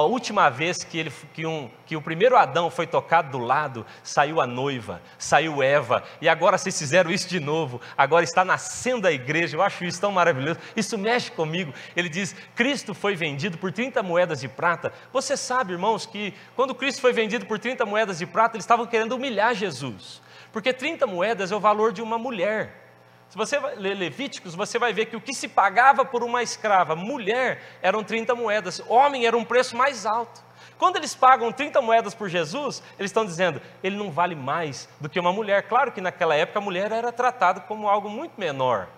[0.00, 3.86] A última vez que, ele, que, um, que o primeiro Adão foi tocado do lado,
[4.02, 9.06] saiu a noiva, saiu Eva, e agora vocês fizeram isso de novo, agora está nascendo
[9.06, 11.72] a igreja, eu acho isso tão maravilhoso, isso mexe comigo.
[11.94, 14.92] Ele diz: Cristo foi vendido por 30 moedas de prata.
[15.12, 18.86] Você sabe, irmãos, que quando Cristo foi vendido por 30 moedas de prata, eles estavam
[18.86, 20.20] querendo humilhar Jesus,
[20.52, 22.83] porque 30 moedas é o valor de uma mulher.
[23.28, 26.94] Se você ler Levíticos, você vai ver que o que se pagava por uma escrava,
[26.94, 30.42] mulher, eram 30 moedas, homem era um preço mais alto.
[30.78, 35.08] Quando eles pagam 30 moedas por Jesus, eles estão dizendo, ele não vale mais do
[35.08, 35.62] que uma mulher.
[35.68, 38.88] Claro que naquela época a mulher era tratada como algo muito menor.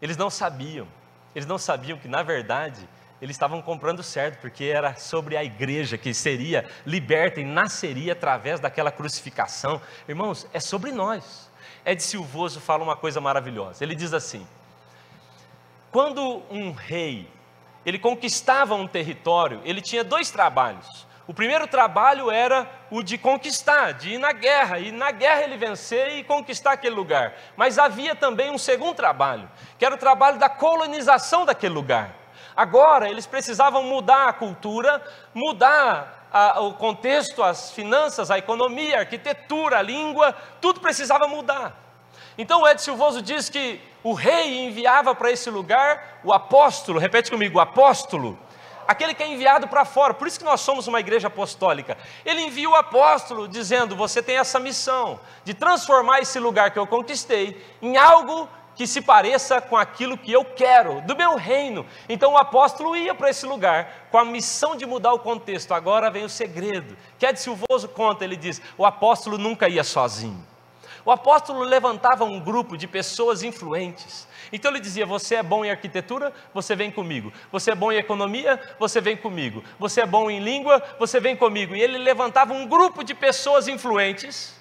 [0.00, 0.88] Eles não sabiam,
[1.34, 2.88] eles não sabiam que na verdade
[3.20, 8.58] eles estavam comprando certo, porque era sobre a igreja que seria liberta e nasceria através
[8.58, 9.80] daquela crucificação.
[10.08, 11.48] Irmãos, é sobre nós.
[11.84, 13.82] Ed Silvoso fala uma coisa maravilhosa.
[13.82, 14.46] Ele diz assim:
[15.90, 17.28] quando um rei
[17.84, 21.06] ele conquistava um território, ele tinha dois trabalhos.
[21.26, 25.56] O primeiro trabalho era o de conquistar, de ir na guerra, e na guerra ele
[25.56, 27.34] vencer e conquistar aquele lugar.
[27.56, 32.14] Mas havia também um segundo trabalho, que era o trabalho da colonização daquele lugar.
[32.56, 39.00] Agora eles precisavam mudar a cultura, mudar a, o contexto, as finanças, a economia, a
[39.00, 41.76] arquitetura, a língua, tudo precisava mudar.
[42.38, 47.30] Então o Ed Silvoso diz que o rei enviava para esse lugar o apóstolo, repete
[47.30, 48.38] comigo, o apóstolo,
[48.88, 51.98] aquele que é enviado para fora, por isso que nós somos uma igreja apostólica.
[52.24, 56.86] Ele envia o apóstolo dizendo: Você tem essa missão de transformar esse lugar que eu
[56.86, 61.86] conquistei em algo que se pareça com aquilo que eu quero, do meu reino.
[62.08, 65.72] Então o apóstolo ia para esse lugar com a missão de mudar o contexto.
[65.72, 66.96] Agora vem o segredo.
[67.18, 70.46] Que Ed Silvoso conta, ele diz: o apóstolo nunca ia sozinho.
[71.04, 74.28] O apóstolo levantava um grupo de pessoas influentes.
[74.52, 76.32] Então ele dizia: Você é bom em arquitetura?
[76.54, 77.32] Você vem comigo.
[77.50, 78.60] Você é bom em economia?
[78.78, 79.64] Você vem comigo.
[79.78, 80.82] Você é bom em língua?
[80.98, 81.74] Você vem comigo.
[81.74, 84.54] E ele levantava um grupo de pessoas influentes,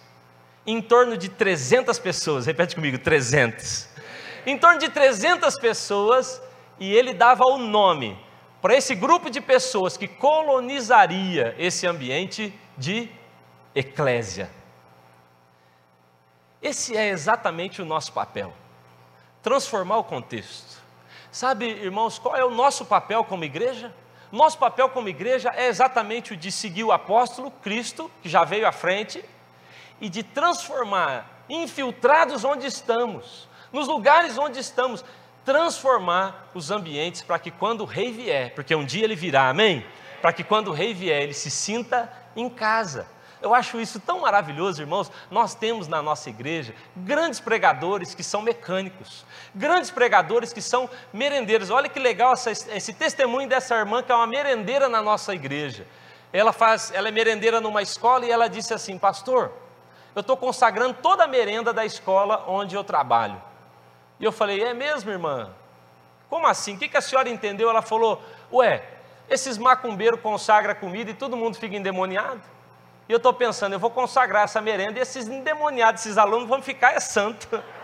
[0.65, 2.47] em torno de 300 pessoas.
[2.47, 3.90] Repete comigo: 300
[4.45, 6.41] em torno de 300 pessoas,
[6.79, 8.17] e ele dava o nome
[8.61, 13.09] para esse grupo de pessoas que colonizaria esse ambiente de
[13.73, 14.49] eclésia.
[16.61, 18.53] Esse é exatamente o nosso papel.
[19.41, 20.79] Transformar o contexto.
[21.31, 23.93] Sabe, irmãos, qual é o nosso papel como igreja?
[24.31, 28.67] Nosso papel como igreja é exatamente o de seguir o apóstolo Cristo, que já veio
[28.67, 29.23] à frente,
[29.99, 35.03] e de transformar infiltrados onde estamos, nos lugares onde estamos,
[35.45, 39.85] transformar os ambientes para que quando o rei vier, porque um dia ele virá, amém?
[40.21, 43.07] Para que quando o rei vier, ele se sinta em casa.
[43.41, 45.11] Eu acho isso tão maravilhoso, irmãos.
[45.31, 51.71] Nós temos na nossa igreja grandes pregadores que são mecânicos, grandes pregadores que são merendeiros.
[51.71, 55.87] Olha que legal essa, esse testemunho dessa irmã que é uma merendeira na nossa igreja.
[56.31, 59.51] Ela faz, ela é merendeira numa escola e ela disse assim, pastor,
[60.15, 63.41] eu estou consagrando toda a merenda da escola onde eu trabalho.
[64.21, 65.49] E eu falei: É mesmo, irmã?
[66.29, 66.75] Como assim?
[66.75, 67.69] O que, a senhora entendeu?
[67.69, 68.83] Ela falou: Ué,
[69.27, 72.41] esses macumbeiros consagram comida e todo mundo fica endemoniado?
[73.09, 76.61] E eu estou pensando: eu vou consagrar essa merenda e esses endemoniados, esses alunos vão
[76.61, 77.61] ficar é santo.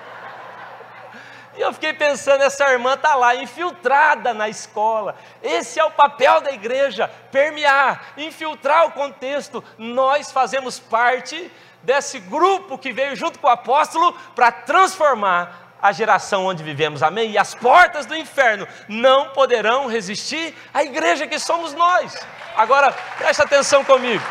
[1.56, 5.15] E eu fiquei pensando, essa irmã está lá, infiltrada na escola.
[5.41, 9.63] Esse é o papel da igreja: permear, infiltrar o contexto.
[9.76, 16.46] Nós fazemos parte desse grupo que veio junto com o apóstolo para transformar a geração
[16.46, 17.32] onde vivemos, amém?
[17.32, 22.16] E as portas do inferno não poderão resistir à igreja que somos nós.
[22.56, 24.24] Agora, preste atenção comigo.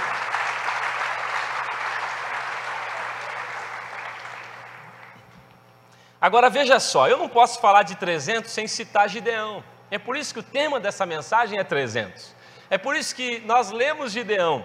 [6.21, 9.63] Agora veja só, eu não posso falar de 300 sem citar Gideão.
[9.91, 12.35] É por isso que o tema dessa mensagem é 300.
[12.69, 14.65] É por isso que nós lemos Gideão.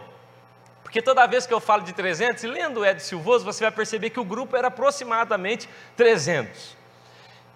[0.91, 4.09] Porque toda vez que eu falo de 300, e lendo Ed Silvoso, você vai perceber
[4.09, 6.75] que o grupo era aproximadamente 300.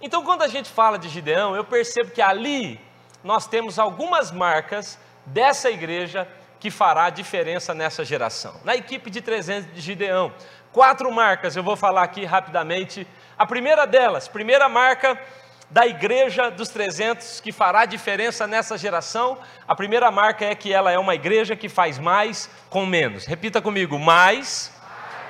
[0.01, 2.79] Então, quando a gente fala de Gideão, eu percebo que ali
[3.21, 6.25] nós temos algumas marcas dessa igreja
[6.61, 8.55] que fará diferença nessa geração.
[8.63, 10.33] Na equipe de 300 de Gideão,
[10.71, 13.05] quatro marcas eu vou falar aqui rapidamente.
[13.37, 15.21] A primeira delas, primeira marca
[15.69, 19.37] da igreja dos 300 que fará diferença nessa geração,
[19.67, 23.25] a primeira marca é que ela é uma igreja que faz mais com menos.
[23.25, 24.71] Repita comigo: mais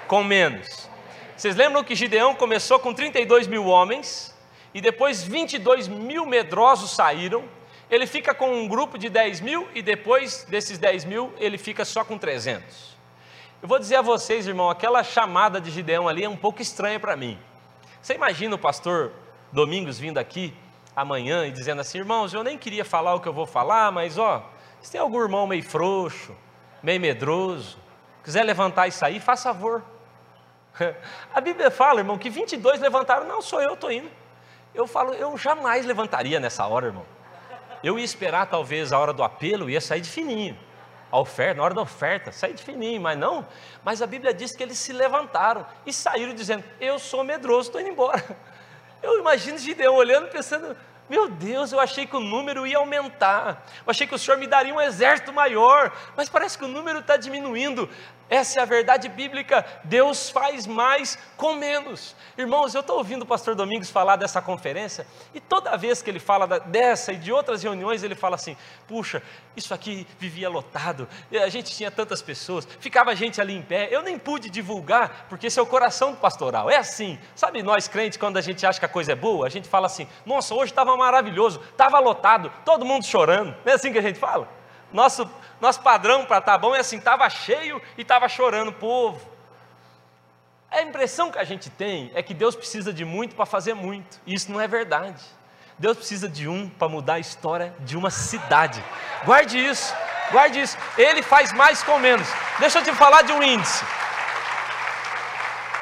[0.07, 0.89] com menos.
[1.35, 4.33] Vocês lembram que Gideão começou com 32 mil homens
[4.73, 7.43] e depois 22 mil medrosos saíram.
[7.89, 11.85] Ele fica com um grupo de 10 mil e depois desses 10 mil ele fica
[11.85, 12.95] só com 300.
[13.61, 16.99] Eu vou dizer a vocês, irmão, aquela chamada de Gideão ali é um pouco estranha
[16.99, 17.39] para mim.
[18.01, 19.11] Você imagina o pastor
[19.51, 20.53] Domingos vindo aqui
[20.95, 24.17] amanhã e dizendo assim: irmãos, eu nem queria falar o que eu vou falar, mas
[24.17, 24.49] ó,
[24.81, 26.35] Se tem algum irmão meio frouxo,
[26.81, 27.77] meio medroso,
[28.23, 29.83] quiser levantar e sair, faz favor.
[31.33, 34.09] A Bíblia fala, irmão, que 22 levantaram, não, sou eu, estou indo.
[34.73, 37.05] Eu falo, eu jamais levantaria nessa hora, irmão.
[37.83, 40.57] Eu ia esperar talvez a hora do apelo, ia sair de fininho.
[41.11, 43.47] A oferta, na hora da oferta, sair de fininho, mas não.
[43.83, 47.79] Mas a Bíblia diz que eles se levantaram e saíram dizendo: Eu sou medroso, estou
[47.79, 48.21] indo embora.
[49.01, 50.75] Eu imagino Gideão olhando, pensando:
[51.09, 54.47] meu Deus, eu achei que o número ia aumentar, eu achei que o Senhor me
[54.47, 57.87] daria um exército maior, mas parece que o número está diminuindo.
[58.29, 59.65] Essa é a verdade bíblica.
[59.83, 62.15] Deus faz mais com menos.
[62.37, 66.19] Irmãos, eu estou ouvindo o pastor Domingos falar dessa conferência, e toda vez que ele
[66.19, 68.57] fala dessa e de outras reuniões, ele fala assim:
[68.87, 69.21] puxa,
[69.55, 74.01] isso aqui vivia lotado, a gente tinha tantas pessoas, ficava gente ali em pé, eu
[74.01, 76.69] nem pude divulgar, porque esse é o coração do pastoral.
[76.69, 79.49] É assim, sabe, nós crentes, quando a gente acha que a coisa é boa, a
[79.49, 83.55] gente fala assim: nossa, hoje estava maravilhoso, estava lotado, todo mundo chorando.
[83.63, 84.64] Não é assim que a gente fala?
[84.95, 85.29] Nosso,
[85.59, 89.19] nosso padrão para estar tá bom é assim: estava cheio e estava chorando o povo.
[90.71, 94.21] A impressão que a gente tem é que Deus precisa de muito para fazer muito,
[94.25, 95.21] e isso não é verdade.
[95.77, 98.81] Deus precisa de um para mudar a história de uma cidade.
[99.25, 99.93] Guarde isso,
[100.31, 100.77] guarde isso.
[100.97, 102.27] Ele faz mais com menos.
[102.57, 103.83] Deixa eu te falar de um índice.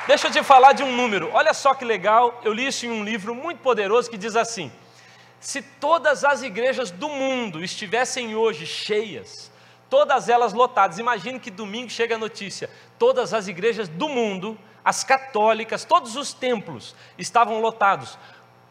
[0.07, 1.29] Deixa eu te falar de um número.
[1.33, 4.71] Olha só que legal, eu li isso em um livro muito poderoso que diz assim:
[5.43, 9.51] se todas as igrejas do mundo estivessem hoje cheias,
[9.89, 15.03] todas elas lotadas, imagine que domingo chega a notícia: todas as igrejas do mundo, as
[15.03, 18.17] católicas, todos os templos estavam lotados,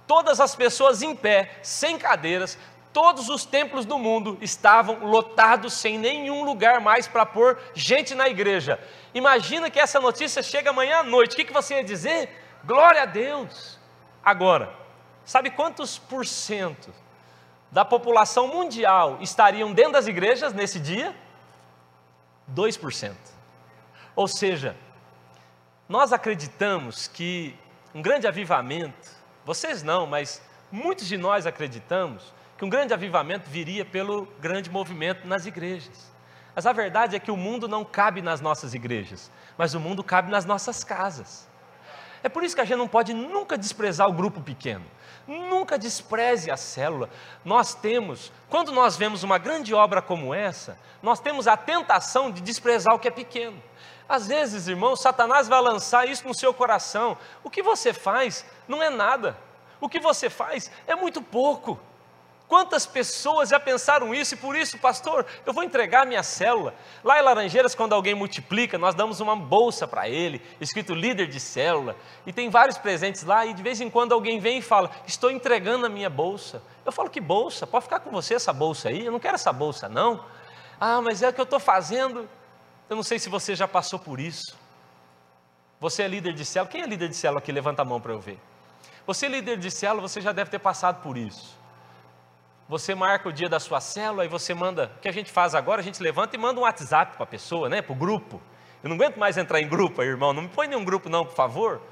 [0.07, 2.57] todas as pessoas em pé, sem cadeiras,
[2.91, 8.31] todos os templos do mundo estavam lotados, sem nenhum lugar mais para pôr gente na
[8.31, 8.81] igreja.
[9.13, 12.31] Imagina que essa notícia chega amanhã à noite, o que, que você ia dizer?
[12.65, 13.79] Glória a Deus!
[14.25, 14.82] Agora,
[15.25, 16.93] Sabe quantos por cento
[17.71, 21.15] da população mundial estariam dentro das igrejas nesse dia?
[22.55, 23.15] 2%.
[24.15, 24.77] Ou seja,
[25.89, 27.57] nós acreditamos que
[27.95, 29.11] um grande avivamento,
[29.45, 35.27] vocês não, mas muitos de nós acreditamos que um grande avivamento viria pelo grande movimento
[35.27, 36.13] nas igrejas.
[36.55, 40.05] Mas a verdade é que o mundo não cabe nas nossas igrejas, mas o mundo
[40.05, 41.49] cabe nas nossas casas.
[42.23, 44.85] É por isso que a gente não pode nunca desprezar o grupo pequeno.
[45.27, 47.09] Nunca despreze a célula.
[47.45, 52.41] Nós temos, quando nós vemos uma grande obra como essa, nós temos a tentação de
[52.41, 53.61] desprezar o que é pequeno.
[54.09, 57.17] Às vezes, irmão, Satanás vai lançar isso no seu coração.
[57.43, 59.37] O que você faz não é nada.
[59.81, 61.79] O que você faz é muito pouco.
[62.53, 66.75] Quantas pessoas já pensaram isso e por isso, pastor, eu vou entregar minha célula.
[67.03, 71.41] Lá em Laranjeiras, quando alguém multiplica, nós damos uma bolsa para ele, escrito líder de
[71.41, 71.97] célula,
[72.27, 75.31] e tem vários presentes lá, e de vez em quando alguém vem e fala: Estou
[75.31, 76.63] entregando a minha bolsa.
[76.85, 77.67] Eu falo: Que bolsa?
[77.67, 79.07] Pode ficar com você essa bolsa aí?
[79.07, 80.23] Eu não quero essa bolsa, não.
[80.79, 82.29] Ah, mas é o que eu estou fazendo.
[82.87, 84.55] Eu não sei se você já passou por isso.
[85.81, 86.71] Você é líder de célula.
[86.71, 87.51] Quem é líder de célula aqui?
[87.51, 88.39] Levanta a mão para eu ver.
[89.07, 91.62] Você é líder de célula, você já deve ter passado por isso.
[92.69, 94.91] Você marca o dia da sua célula e você manda.
[94.97, 95.81] O que a gente faz agora?
[95.81, 97.83] A gente levanta e manda um WhatsApp para a pessoa, né?
[97.83, 98.41] Para o grupo.
[98.83, 100.33] Eu não aguento mais entrar em grupo, aí, irmão.
[100.33, 101.83] Não me põe nenhum grupo, não, por favor.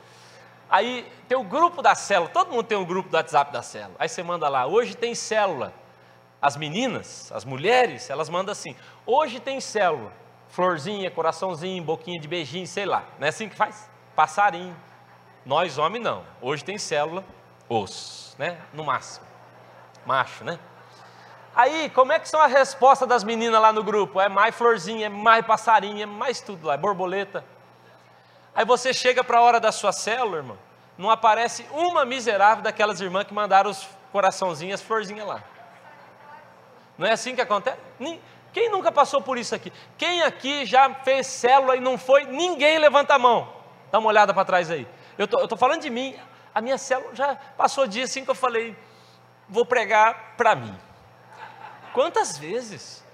[0.68, 2.30] Aí tem o grupo da célula.
[2.30, 3.96] Todo mundo tem um grupo do WhatsApp da célula.
[3.98, 4.66] Aí você manda lá.
[4.66, 5.72] Hoje tem célula.
[6.40, 8.74] As meninas, as mulheres, elas mandam assim.
[9.04, 10.12] Hoje tem célula.
[10.48, 13.04] Florzinha, coraçãozinho, boquinha de beijinho, sei lá.
[13.18, 13.90] Não é assim que faz?
[14.16, 14.76] Passarinho.
[15.44, 16.24] Nós, homem, não.
[16.40, 17.24] Hoje tem célula,
[17.68, 18.58] osso, né?
[18.72, 19.29] No máximo.
[20.10, 20.58] Macho, né?
[21.54, 24.20] Aí, como é que são as respostas das meninas lá no grupo?
[24.20, 27.44] É mais florzinha, é mais passarinho, é mais tudo lá, é borboleta.
[28.52, 30.58] Aí você chega para a hora da sua célula, irmão,
[30.98, 35.44] não aparece uma miserável daquelas irmãs que mandaram os coraçãozinhos, as florzinhas lá.
[36.98, 37.78] Não é assim que acontece?
[38.52, 39.72] Quem nunca passou por isso aqui?
[39.96, 42.24] Quem aqui já fez célula e não foi?
[42.24, 43.48] Ninguém levanta a mão.
[43.92, 44.88] Dá uma olhada para trás aí.
[45.16, 46.16] Eu tô, estou falando de mim.
[46.52, 48.76] A minha célula já passou dia assim que eu falei,
[49.50, 50.74] vou pregar para mim.
[51.92, 53.04] Quantas vezes?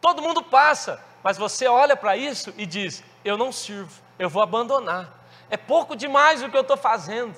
[0.00, 4.42] Todo mundo passa, mas você olha para isso e diz: Eu não sirvo, eu vou
[4.42, 5.18] abandonar.
[5.50, 7.34] É pouco demais o que eu estou fazendo.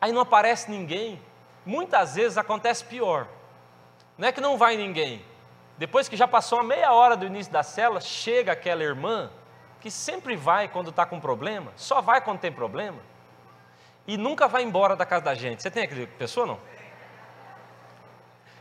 [0.00, 1.22] Aí não aparece ninguém.
[1.64, 3.28] Muitas vezes acontece pior.
[4.16, 5.24] Não é que não vai ninguém.
[5.76, 9.30] Depois que já passou uma meia hora do início da cela, chega aquela irmã
[9.80, 12.98] que sempre vai quando está com problema, só vai quando tem problema,
[14.06, 15.62] e nunca vai embora da casa da gente.
[15.62, 16.58] Você tem aquela pessoa não?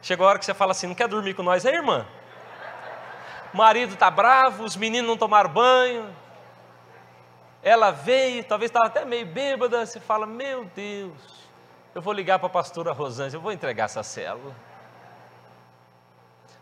[0.01, 2.05] Chegou a hora que você fala assim: não quer dormir com nós, é irmã?
[3.53, 6.13] O marido está bravo, os meninos não tomaram banho.
[7.61, 9.85] Ela veio, talvez estava até meio bêbada.
[9.85, 11.47] Você fala: Meu Deus,
[11.95, 14.53] eu vou ligar para a pastora Rosângela, eu vou entregar essa célula.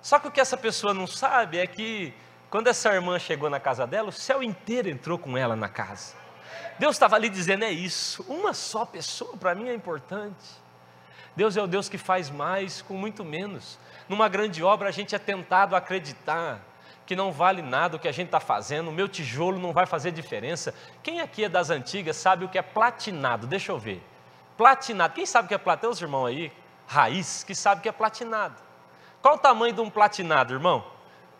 [0.01, 2.13] Só que o que essa pessoa não sabe é que
[2.49, 6.20] quando essa irmã chegou na casa dela, o céu inteiro entrou com ela na casa.
[6.79, 10.61] Deus estava ali dizendo: é isso, uma só pessoa para mim é importante.
[11.35, 13.79] Deus é o Deus que faz mais com muito menos.
[14.09, 16.59] Numa grande obra, a gente é tentado a acreditar
[17.05, 19.85] que não vale nada o que a gente está fazendo, o meu tijolo não vai
[19.85, 20.73] fazer diferença.
[21.03, 23.47] Quem aqui é das antigas sabe o que é platinado?
[23.47, 24.01] Deixa eu ver.
[24.57, 25.81] Platinado, quem sabe o que é platinado?
[25.81, 26.51] Tem os irmãos aí,
[26.87, 28.55] raiz, que sabe o que é platinado.
[29.21, 30.85] Qual o tamanho de um platinado, irmão?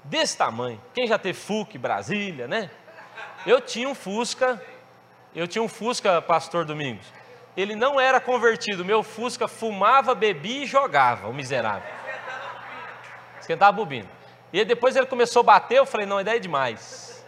[0.04, 0.82] Desse tamanho.
[0.94, 2.70] Quem já teve FUC, Brasília, né?
[3.46, 4.62] Eu tinha um Fusca,
[5.36, 7.06] eu tinha um Fusca, pastor Domingos.
[7.56, 11.90] Ele não era convertido, meu Fusca fumava, bebia e jogava, o miserável.
[13.40, 14.08] Esquentava bobina.
[14.54, 17.26] E depois ele começou a bater, eu falei, não, ideia é demais.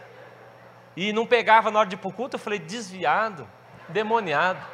[0.96, 3.48] E não pegava na hora de ir para o culto, eu falei, desviado,
[3.88, 4.64] demoniado.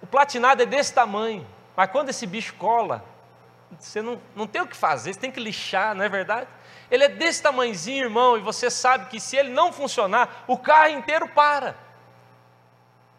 [0.00, 1.46] O platinado é desse tamanho.
[1.76, 3.04] Mas quando esse bicho cola,
[3.78, 6.48] você não, não tem o que fazer, você tem que lixar, não é verdade?
[6.92, 10.90] Ele é desse tamanhozinho, irmão, e você sabe que se ele não funcionar, o carro
[10.90, 11.74] inteiro para.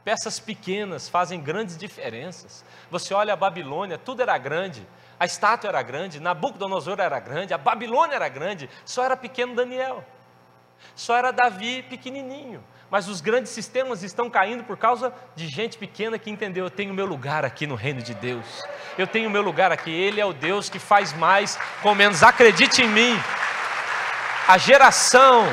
[0.06, 2.64] Peças pequenas fazem grandes diferenças.
[2.92, 4.88] Você olha a Babilônia, tudo era grande.
[5.20, 10.06] A estátua era grande, Nabucodonosor era grande, a Babilônia era grande, só era pequeno Daniel.
[10.96, 12.64] Só era Davi pequenininho
[12.94, 16.94] mas os grandes sistemas estão caindo por causa de gente pequena que entendeu: eu tenho
[16.94, 18.46] meu lugar aqui no reino de Deus,
[19.00, 22.84] eu tenho meu lugar aqui, Ele é o Deus que faz mais com menos, acredite
[22.84, 23.20] em mim.
[24.46, 25.46] A geração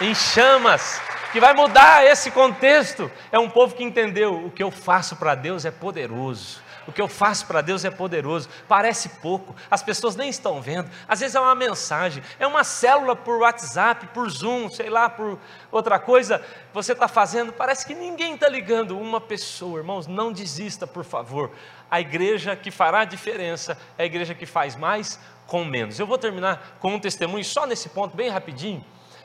[0.00, 0.98] em chamas
[1.32, 5.34] que vai mudar esse contexto é um povo que entendeu: o que eu faço para
[5.34, 6.66] Deus é poderoso.
[6.86, 8.48] O que eu faço para Deus é poderoso.
[8.66, 10.90] Parece pouco, as pessoas nem estão vendo.
[11.06, 15.38] Às vezes é uma mensagem, é uma célula por WhatsApp, por Zoom, sei lá, por
[15.70, 16.42] outra coisa.
[16.72, 18.98] Você está fazendo, parece que ninguém está ligando.
[18.98, 21.50] Uma pessoa, irmãos, não desista, por favor.
[21.90, 25.98] A igreja que fará a diferença é a igreja que faz mais com menos.
[25.98, 28.84] Eu vou terminar com um testemunho só nesse ponto, bem rapidinho,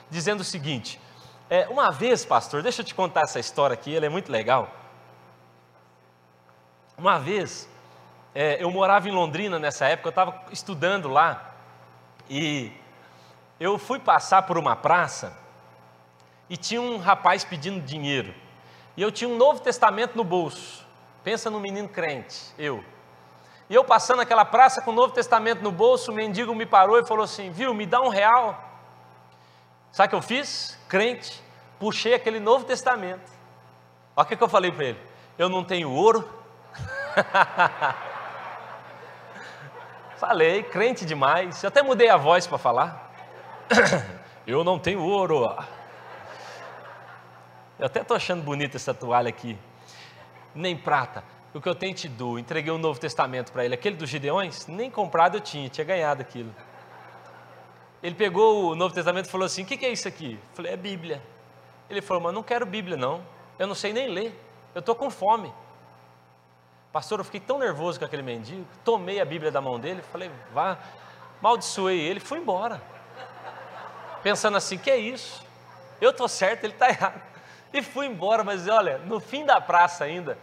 [0.09, 0.99] dizendo o seguinte.
[1.49, 4.73] É, uma vez, pastor, deixa eu te contar essa história aqui, ela é muito legal.
[6.97, 7.69] Uma vez,
[8.33, 11.53] é, eu morava em Londrina nessa época, eu estava estudando lá,
[12.29, 12.71] e
[13.59, 15.37] eu fui passar por uma praça
[16.49, 18.33] e tinha um rapaz pedindo dinheiro.
[18.95, 20.85] E eu tinha um Novo Testamento no bolso.
[21.23, 22.83] Pensa no menino crente, eu.
[23.73, 26.99] E eu passando aquela praça com o Novo Testamento no bolso, o mendigo me parou
[26.99, 28.63] e falou assim: Viu, me dá um real.
[29.91, 30.77] Sabe o que eu fiz?
[30.87, 31.41] Crente,
[31.79, 33.31] puxei aquele Novo Testamento.
[34.15, 34.99] Olha o que, eu falei para ele:
[35.39, 36.29] Eu não tenho ouro,
[40.17, 41.63] Falei, crente demais.
[41.63, 43.11] Eu até mudei a voz para falar.
[44.45, 45.49] Eu não tenho ouro.
[47.79, 49.57] Eu até estou achando bonita essa toalha aqui.
[50.53, 51.32] Nem prata.
[51.53, 52.39] O que eu tenho te dou.
[52.39, 53.75] Entreguei o um Novo Testamento para ele.
[53.75, 56.53] Aquele dos Gideões, nem comprado eu tinha, tinha ganhado aquilo.
[58.01, 60.33] Ele pegou o Novo Testamento e falou assim: O que, que é isso aqui?
[60.33, 61.21] Eu falei: É Bíblia.
[61.89, 63.23] Ele falou: Mas não quero Bíblia, não.
[63.59, 64.37] Eu não sei nem ler.
[64.73, 65.53] Eu estou com fome.
[66.93, 70.29] Pastor, eu fiquei tão nervoso com aquele mendigo, tomei a Bíblia da mão dele, falei,
[70.53, 70.77] vá,
[71.41, 72.79] maldiçoei ele, fui embora.
[74.21, 75.43] Pensando assim, que é isso?
[75.99, 77.19] Eu estou certo, ele está errado.
[77.73, 80.37] E fui embora, mas olha, no fim da praça ainda,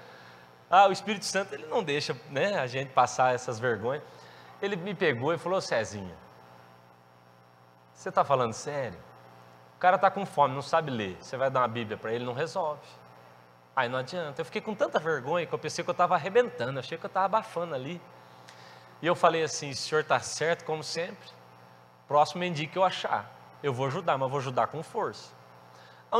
[0.70, 4.04] ah, o Espírito Santo ele não deixa né, a gente passar essas vergonhas.
[4.62, 6.16] Ele me pegou e falou, Cezinha,
[7.92, 8.98] você está falando sério?
[9.76, 11.16] O cara está com fome, não sabe ler.
[11.20, 12.86] Você vai dar uma Bíblia para ele, não resolve.
[13.74, 14.40] Aí não adianta.
[14.40, 17.08] Eu fiquei com tanta vergonha que eu pensei que eu estava arrebentando, achei que eu
[17.08, 18.00] estava abafando ali.
[19.02, 21.28] E eu falei assim: o senhor está certo, como sempre.
[22.06, 23.30] Próximo mendigo que eu achar,
[23.62, 25.32] eu vou ajudar, mas vou ajudar com força.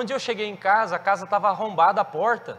[0.07, 2.59] Dia eu cheguei em casa, a casa estava arrombada a porta.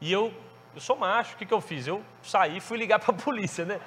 [0.00, 0.32] E eu,
[0.78, 1.88] eu sou macho, o que, que eu fiz?
[1.88, 3.80] Eu saí fui ligar para a polícia, né?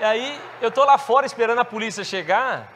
[0.00, 2.72] E aí eu estou lá fora esperando a polícia chegar.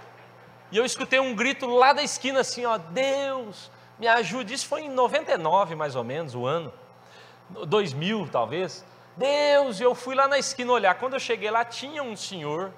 [0.71, 3.69] E eu escutei um grito lá da esquina assim: ó, Deus,
[3.99, 4.55] me ajude.
[4.55, 6.73] Isso foi em 99, mais ou menos, o ano.
[7.67, 8.85] 2000, talvez.
[9.17, 10.95] Deus, eu fui lá na esquina olhar.
[10.95, 12.73] Quando eu cheguei lá, tinha um senhor,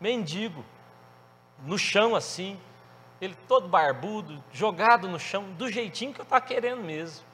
[0.00, 0.64] mendigo,
[1.66, 2.58] no chão assim,
[3.20, 7.26] ele todo barbudo, jogado no chão, do jeitinho que eu estava querendo mesmo.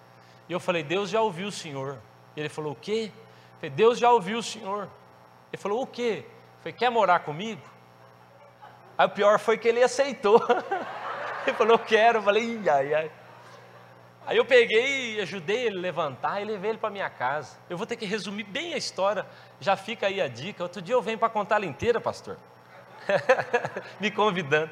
[0.48, 1.98] E eu falei, Deus já ouviu o senhor.
[2.39, 3.11] Ele falou, o quê?
[3.57, 4.89] Falei, Deus já ouviu o senhor.
[5.53, 6.24] Ele falou, o quê?
[6.61, 7.62] Falei, quer morar comigo?
[8.97, 10.41] Aí o pior foi que ele aceitou.
[11.47, 12.18] Ele falou, quero.
[12.18, 13.11] Eu falei, ai, ai.
[14.26, 17.57] Aí eu peguei e ajudei ele a levantar e levei ele para minha casa.
[17.70, 19.24] Eu vou ter que resumir bem a história,
[19.59, 20.62] já fica aí a dica.
[20.62, 22.36] Outro dia eu venho para contar ela inteira, pastor.
[23.99, 24.70] Me convidando.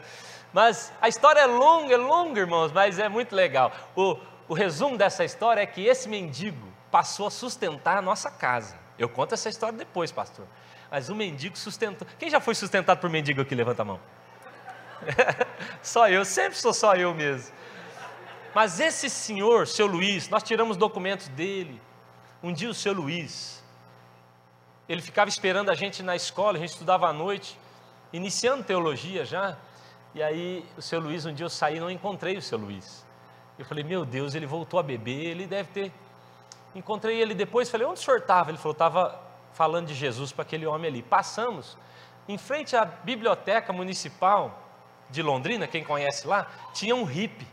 [0.52, 3.72] Mas a história é longa, é longa, irmãos, mas é muito legal.
[3.96, 8.76] O, o resumo dessa história é que esse mendigo passou a sustentar a nossa casa.
[8.98, 10.46] Eu conto essa história depois, pastor.
[10.90, 12.06] Mas o mendigo sustentou.
[12.18, 13.54] Quem já foi sustentado por mendigo aqui?
[13.54, 14.00] Levanta a mão.
[15.82, 17.54] só eu, sempre sou só eu mesmo.
[18.54, 21.80] Mas esse senhor, seu Luiz, nós tiramos documentos dele.
[22.42, 23.62] Um dia o seu Luiz,
[24.88, 27.58] ele ficava esperando a gente na escola, a gente estudava à noite,
[28.12, 29.56] iniciando teologia já.
[30.14, 33.04] E aí o seu Luiz, um dia eu saí e não encontrei o seu Luiz.
[33.58, 35.92] Eu falei, meu Deus, ele voltou a beber, ele deve ter.
[36.76, 38.50] Encontrei ele depois, falei, onde o senhor estava?
[38.50, 39.18] Ele falou, estava
[39.54, 41.02] falando de Jesus para aquele homem ali.
[41.02, 41.78] Passamos,
[42.28, 44.62] em frente à biblioteca municipal
[45.08, 47.46] de Londrina, quem conhece lá, tinha um hippie,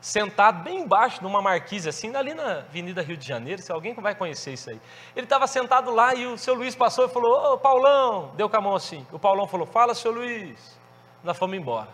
[0.00, 4.12] sentado bem embaixo numa marquise assim, ali na Avenida Rio de Janeiro, se alguém vai
[4.12, 4.80] conhecer isso aí.
[5.14, 8.56] Ele estava sentado lá e o seu Luiz passou e falou, ô Paulão, deu com
[8.56, 9.06] a mão assim.
[9.12, 10.76] O Paulão falou, fala seu Luiz.
[11.22, 11.88] Nós fomos embora.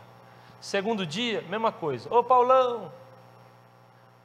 [0.63, 2.91] Segundo dia, mesma coisa, ô Paulão,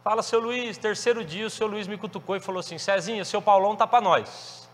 [0.06, 3.42] Fala, seu Luiz, terceiro dia o seu Luiz me cutucou e falou assim: Cezinha, seu
[3.42, 4.70] Paulão tá para nós.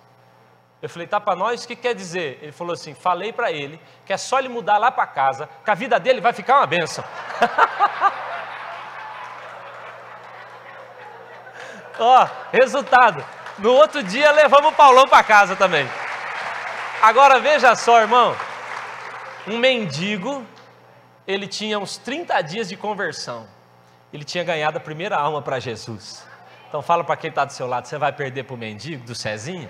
[0.81, 1.63] Eu falei, tá para nós?
[1.63, 2.39] O que quer dizer?
[2.41, 5.71] Ele falou assim: falei para ele que é só ele mudar lá para casa, que
[5.71, 7.01] a vida dele vai ficar uma benção.
[11.97, 13.23] Ó, resultado.
[13.57, 15.89] No outro dia levamos o Paulão para casa também.
[17.01, 18.35] Agora veja só, irmão.
[19.47, 20.45] Um mendigo,
[21.25, 23.47] ele tinha uns 30 dias de conversão
[24.13, 26.25] ele tinha ganhado a primeira alma para Jesus.
[26.67, 29.13] Então fala para quem está do seu lado, você vai perder para o mendigo do
[29.13, 29.69] Cezinho?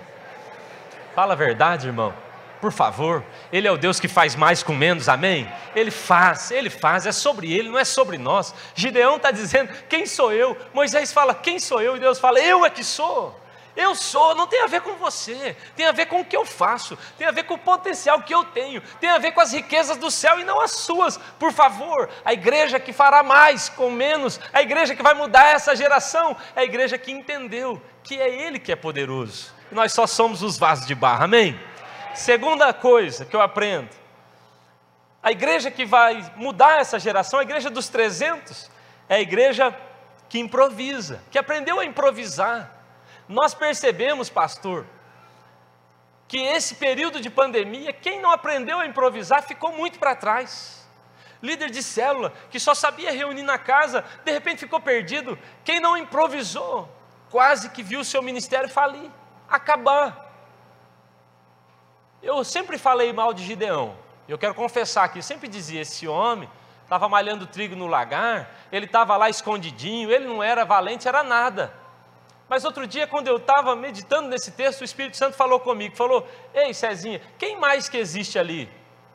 [1.14, 2.14] Fala a verdade, irmão.
[2.60, 5.50] Por favor, Ele é o Deus que faz mais com menos, amém?
[5.74, 8.54] Ele faz, Ele faz, é sobre Ele, não é sobre nós.
[8.72, 10.56] Gideão está dizendo: Quem sou eu?
[10.72, 11.96] Moisés fala: Quem sou eu?
[11.96, 13.41] E Deus fala: Eu é que sou.
[13.74, 16.44] Eu sou, não tem a ver com você, tem a ver com o que eu
[16.44, 19.52] faço, tem a ver com o potencial que eu tenho, tem a ver com as
[19.52, 21.16] riquezas do céu e não as suas.
[21.38, 25.74] Por favor, a igreja que fará mais com menos, a igreja que vai mudar essa
[25.74, 30.06] geração, é a igreja que entendeu que é Ele que é poderoso e nós só
[30.06, 31.58] somos os vasos de barro, amém?
[32.14, 33.88] Segunda coisa que eu aprendo,
[35.22, 38.70] a igreja que vai mudar essa geração, a igreja dos 300,
[39.08, 39.74] é a igreja
[40.28, 42.81] que improvisa, que aprendeu a improvisar
[43.28, 44.86] nós percebemos, pastor,
[46.28, 50.88] que esse período de pandemia, quem não aprendeu a improvisar ficou muito para trás.
[51.42, 55.38] Líder de célula que só sabia reunir na casa, de repente ficou perdido.
[55.64, 56.88] Quem não improvisou,
[57.30, 59.10] quase que viu o seu ministério falir,
[59.48, 60.32] acabar.
[62.22, 63.96] Eu sempre falei mal de Gideão.
[64.28, 66.48] Eu quero confessar que sempre dizia: esse homem
[66.84, 71.81] estava malhando trigo no lagar, ele estava lá escondidinho, ele não era valente, era nada.
[72.52, 76.28] Mas outro dia, quando eu estava meditando nesse texto, o Espírito Santo falou comigo, falou,
[76.52, 78.68] ei Cezinha, quem mais que existe ali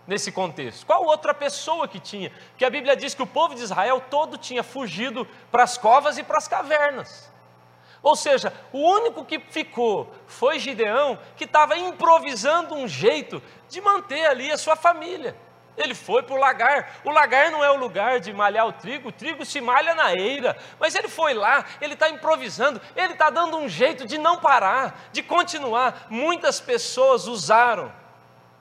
[0.07, 0.87] nesse contexto?
[0.87, 2.31] Qual outra pessoa que tinha?
[2.57, 6.17] Que a Bíblia diz que o povo de Israel todo tinha fugido para as covas
[6.17, 7.31] e para as cavernas.
[8.01, 14.25] Ou seja, o único que ficou foi Gideão, que estava improvisando um jeito de manter
[14.25, 15.37] ali a sua família.
[15.77, 16.95] Ele foi para o lagar.
[17.03, 20.13] O lagar não é o lugar de malhar o trigo, o trigo se malha na
[20.13, 20.57] eira.
[20.79, 25.07] Mas ele foi lá, ele está improvisando, ele está dando um jeito de não parar,
[25.11, 26.07] de continuar.
[26.09, 27.93] Muitas pessoas usaram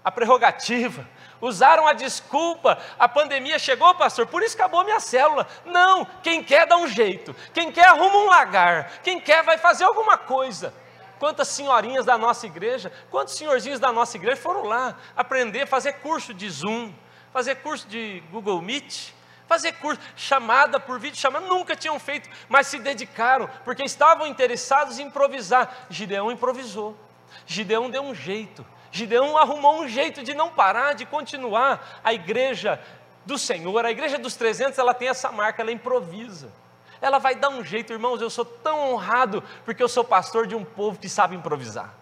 [0.04, 1.08] a prerrogativa,
[1.40, 2.78] usaram a desculpa.
[2.98, 5.46] A pandemia chegou, pastor, por isso acabou minha célula.
[5.64, 9.84] Não, quem quer dá um jeito, quem quer arruma um lagar, quem quer vai fazer
[9.84, 10.72] alguma coisa.
[11.18, 16.34] Quantas senhorinhas da nossa igreja, quantos senhorzinhos da nossa igreja foram lá aprender fazer curso
[16.34, 16.92] de Zoom,
[17.36, 19.12] fazer curso de Google Meet,
[19.46, 24.98] fazer curso, chamada por vídeo, chamada, nunca tinham feito, mas se dedicaram, porque estavam interessados
[24.98, 25.86] em improvisar.
[25.90, 26.96] Gideão improvisou,
[27.44, 32.00] Gideão deu um jeito, Gideão arrumou um jeito de não parar, de continuar.
[32.02, 32.82] A igreja
[33.26, 36.50] do Senhor, a igreja dos 300, ela tem essa marca, ela improvisa.
[37.02, 38.22] Ela vai dar um jeito, irmãos.
[38.22, 41.92] Eu sou tão honrado porque eu sou pastor de um povo que sabe improvisar.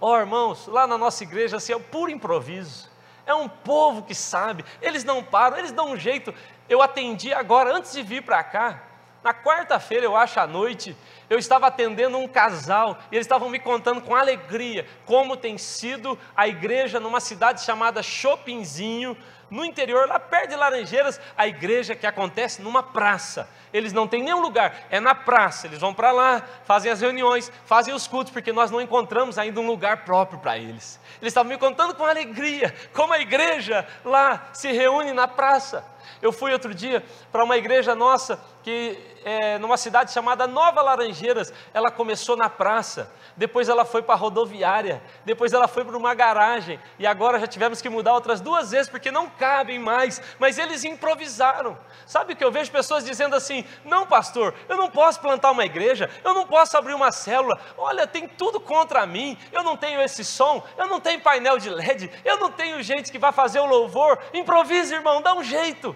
[0.00, 2.89] Ó, oh, irmãos, lá na nossa igreja, assim, é o puro improviso.
[3.30, 6.34] É um povo que sabe, eles não param, eles dão um jeito.
[6.68, 8.82] Eu atendi agora, antes de vir para cá,
[9.22, 10.96] na quarta-feira, eu acho, à noite,
[11.30, 16.18] eu estava atendendo um casal e eles estavam me contando com alegria como tem sido
[16.36, 19.16] a igreja numa cidade chamada Chopinzinho,
[19.48, 23.48] no interior, lá perto de Laranjeiras, a igreja que acontece numa praça.
[23.72, 25.66] Eles não têm nenhum lugar, é na praça.
[25.66, 29.60] Eles vão para lá, fazem as reuniões, fazem os cultos, porque nós não encontramos ainda
[29.60, 31.00] um lugar próprio para eles.
[31.20, 35.84] Eles estavam me contando com alegria como a igreja lá se reúne na praça.
[36.20, 41.52] Eu fui outro dia para uma igreja nossa que é, numa cidade chamada Nova Laranjeiras,
[41.74, 46.14] ela começou na praça, depois ela foi para a rodoviária, depois ela foi para uma
[46.14, 50.58] garagem, e agora já tivemos que mudar outras duas vezes porque não cabem mais, mas
[50.58, 51.76] eles improvisaram.
[52.06, 55.64] Sabe o que eu vejo pessoas dizendo assim: não, pastor, eu não posso plantar uma
[55.64, 60.00] igreja, eu não posso abrir uma célula, olha, tem tudo contra mim, eu não tenho
[60.00, 63.60] esse som, eu não tenho painel de LED, eu não tenho gente que vai fazer
[63.60, 65.94] o louvor, improvisa, irmão, dá um jeito.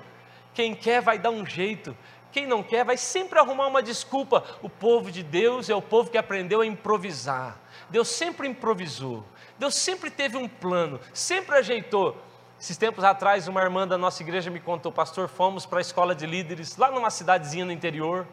[0.55, 1.97] Quem quer vai dar um jeito.
[2.31, 4.45] Quem não quer vai sempre arrumar uma desculpa.
[4.63, 7.59] O povo de Deus é o povo que aprendeu a improvisar.
[7.91, 9.25] Deus sempre improvisou.
[9.59, 12.17] Deus sempre teve um plano, sempre ajeitou.
[12.59, 16.15] Esses tempos atrás, uma irmã da nossa igreja me contou, pastor, fomos para a escola
[16.15, 18.27] de líderes, lá numa cidadezinha no interior.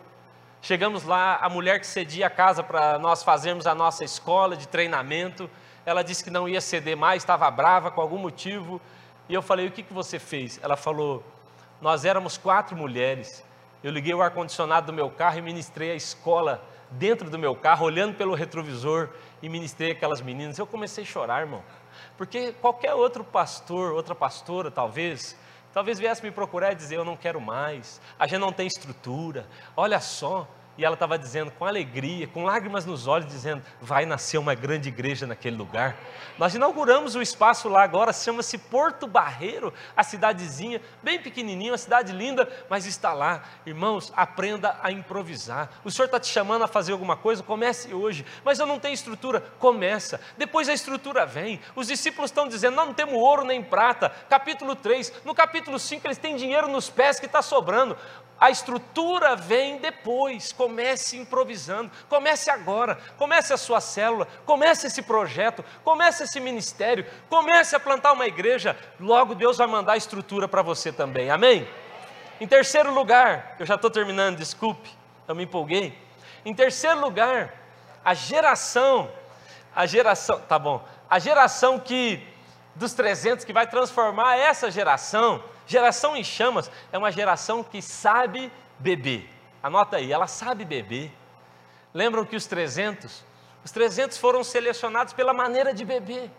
[0.62, 4.68] Chegamos lá, a mulher que cedia a casa para nós fazermos a nossa escola de
[4.68, 5.50] treinamento,
[5.86, 8.80] ela disse que não ia ceder mais, estava brava com algum motivo.
[9.28, 10.60] E eu falei: O que, que você fez?
[10.62, 11.24] Ela falou:
[11.82, 13.44] Nós éramos quatro mulheres
[13.84, 17.86] eu liguei o ar-condicionado do meu carro e ministrei a escola dentro do meu carro,
[17.86, 19.10] olhando pelo retrovisor
[19.42, 20.60] e ministrei aquelas meninas.
[20.60, 21.64] Eu comecei a chorar, irmão,
[22.16, 25.36] porque qualquer outro pastor, outra pastora, talvez,
[25.74, 29.48] talvez viesse me procurar e dizer: Eu não quero mais, a gente não tem estrutura,
[29.76, 30.48] olha só.
[30.78, 34.88] E ela estava dizendo com alegria, com lágrimas nos olhos, dizendo: vai nascer uma grande
[34.88, 35.98] igreja naquele lugar.
[36.38, 42.14] Nós inauguramos um espaço lá agora, chama-se Porto Barreiro, a cidadezinha, bem pequenininha, uma cidade
[42.14, 43.44] linda, mas está lá.
[43.66, 45.70] Irmãos, aprenda a improvisar.
[45.84, 48.26] O Senhor está te chamando a fazer alguma coisa, comece hoje.
[48.44, 50.22] Mas eu não tenho estrutura, começa.
[50.38, 51.60] Depois a estrutura vem.
[51.76, 54.10] Os discípulos estão dizendo: nós não temos ouro nem prata.
[54.30, 57.98] Capítulo 3, no capítulo 5, eles têm dinheiro nos pés que está sobrando.
[58.42, 60.52] A estrutura vem depois.
[60.52, 61.92] Comece improvisando.
[62.10, 62.98] Comece agora.
[63.16, 64.28] Comece a sua célula.
[64.48, 65.64] Comece esse projeto.
[65.84, 67.06] Comece esse ministério.
[67.30, 68.76] Comece a plantar uma igreja.
[69.00, 71.30] Logo Deus vai mandar a estrutura para você também.
[71.30, 71.68] Amém?
[72.42, 74.90] Em terceiro lugar, eu já estou terminando, desculpe,
[75.28, 75.96] eu me empolguei.
[76.44, 77.54] Em terceiro lugar,
[78.04, 79.12] a geração,
[79.76, 82.28] a geração, tá bom, a geração que
[82.74, 88.52] dos 300 que vai transformar essa geração Geração em chamas é uma geração que sabe
[88.78, 89.30] beber.
[89.64, 91.10] Anota aí, ela sabe beber.
[91.94, 93.24] Lembram que os 300,
[93.64, 96.30] os 300 foram selecionados pela maneira de beber.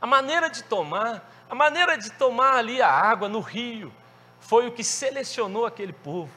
[0.00, 3.92] A maneira de tomar, a maneira de tomar ali a água no rio,
[4.40, 6.32] foi o que selecionou aquele povo.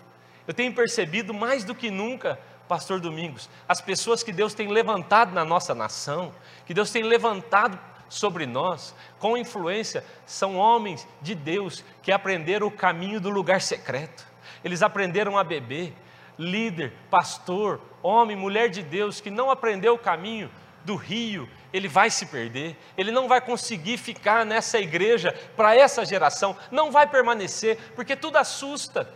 [0.48, 5.34] Eu tenho percebido mais do que nunca, Pastor Domingos, as pessoas que Deus tem levantado
[5.34, 6.32] na nossa nação,
[6.68, 7.80] que Deus tem levantado
[8.14, 14.26] sobre nós, com influência, são homens de Deus que aprenderam o caminho do lugar secreto.
[14.64, 15.94] Eles aprenderam a beber.
[16.38, 20.50] Líder, pastor, homem, mulher de Deus que não aprendeu o caminho
[20.84, 26.04] do rio, ele vai se perder, ele não vai conseguir ficar nessa igreja para essa
[26.04, 29.10] geração, não vai permanecer, porque tudo assusta,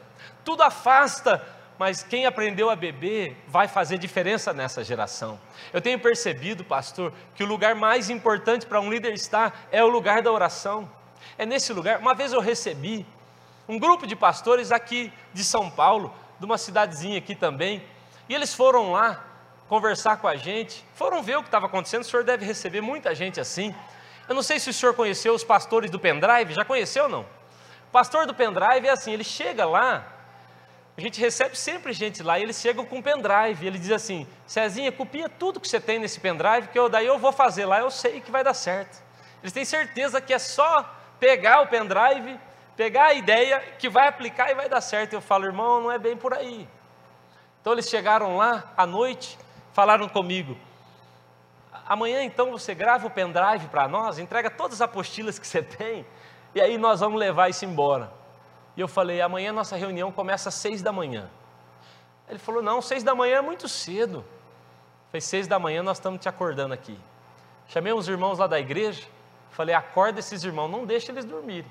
[0.45, 1.45] tudo afasta
[1.78, 5.39] mas quem aprendeu a beber vai fazer diferença nessa geração.
[5.71, 9.88] Eu tenho percebido, pastor, que o lugar mais importante para um líder estar é o
[9.88, 10.89] lugar da oração.
[11.38, 11.99] É nesse lugar.
[11.99, 13.05] Uma vez eu recebi
[13.67, 17.84] um grupo de pastores aqui de São Paulo, de uma cidadezinha aqui também,
[18.28, 19.23] e eles foram lá
[19.67, 22.01] conversar com a gente, foram ver o que estava acontecendo.
[22.01, 23.75] O senhor deve receber muita gente assim.
[24.28, 27.21] Eu não sei se o senhor conheceu os pastores do pendrive, já conheceu ou não?
[27.21, 30.16] O pastor do pendrive é assim, ele chega lá,
[30.97, 33.63] a gente recebe sempre gente lá e eles chegam com pendrive.
[33.63, 37.05] E ele diz assim: Cezinha, copia tudo que você tem nesse pendrive, que eu, daí
[37.05, 39.03] eu vou fazer lá, eu sei que vai dar certo.
[39.43, 42.39] Eles têm certeza que é só pegar o pendrive,
[42.75, 45.13] pegar a ideia, que vai aplicar e vai dar certo.
[45.13, 46.67] Eu falo, irmão, não é bem por aí.
[47.61, 49.37] Então eles chegaram lá à noite,
[49.73, 50.57] falaram comigo:
[51.85, 56.03] amanhã então você grava o pendrive para nós, entrega todas as apostilas que você tem,
[56.55, 58.16] e aí nós vamos levar isso embora.
[58.78, 61.28] E eu falei, amanhã nossa reunião começa às seis da manhã.
[62.30, 64.17] Ele falou, não, seis da manhã é muito cedo.
[64.19, 66.97] Eu falei, seis da manhã nós estamos te acordando aqui.
[67.67, 69.03] Chamei uns irmãos lá da igreja,
[69.49, 71.69] falei, acorda esses irmãos, não deixe eles dormirem.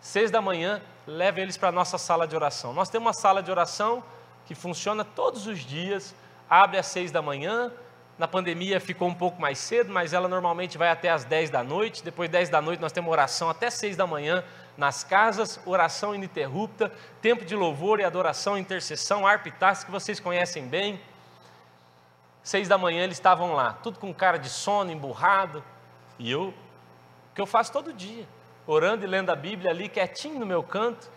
[0.00, 2.72] Seis da manhã, leve eles para a nossa sala de oração.
[2.72, 4.02] Nós temos uma sala de oração
[4.46, 6.14] que funciona todos os dias,
[6.48, 7.70] abre às seis da manhã,
[8.16, 11.62] na pandemia ficou um pouco mais cedo, mas ela normalmente vai até às dez da
[11.62, 12.02] noite.
[12.02, 14.42] Depois dez da noite nós temos oração até seis da manhã
[14.78, 19.50] nas casas, oração ininterrupta, tempo de louvor e adoração, intercessão, harpa
[19.84, 21.00] que vocês conhecem bem.
[22.44, 25.64] Seis da manhã eles estavam lá, tudo com cara de sono, emburrado,
[26.16, 26.54] e eu,
[27.34, 28.26] que eu faço todo dia,
[28.68, 31.10] orando e lendo a Bíblia ali, quietinho no meu canto,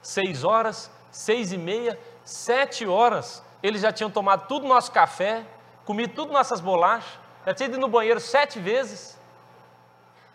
[0.00, 5.44] seis horas, seis e meia, sete horas, eles já tinham tomado tudo nosso café,
[5.84, 9.18] comido tudo nossas bolachas, já tinha ido no banheiro sete vezes,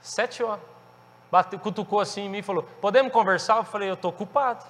[0.02, 0.73] sete horas.
[1.34, 3.58] Bateu, cutucou assim em mim e falou: Podemos conversar?
[3.58, 4.64] Eu falei: Eu estou ocupado.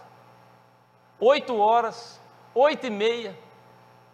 [1.20, 2.22] Oito horas,
[2.56, 3.38] oito e meia.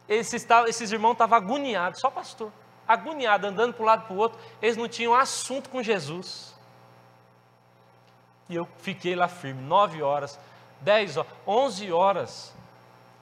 [0.08, 2.52] Esses, esses irmãos estavam agoniados, só pastor,
[2.88, 4.40] agoniado, andando para um lado para o outro.
[4.60, 6.56] Eles não tinham assunto com Jesus.
[8.50, 10.40] E eu fiquei lá firme, nove horas,
[10.82, 12.56] dez horas, onze horas.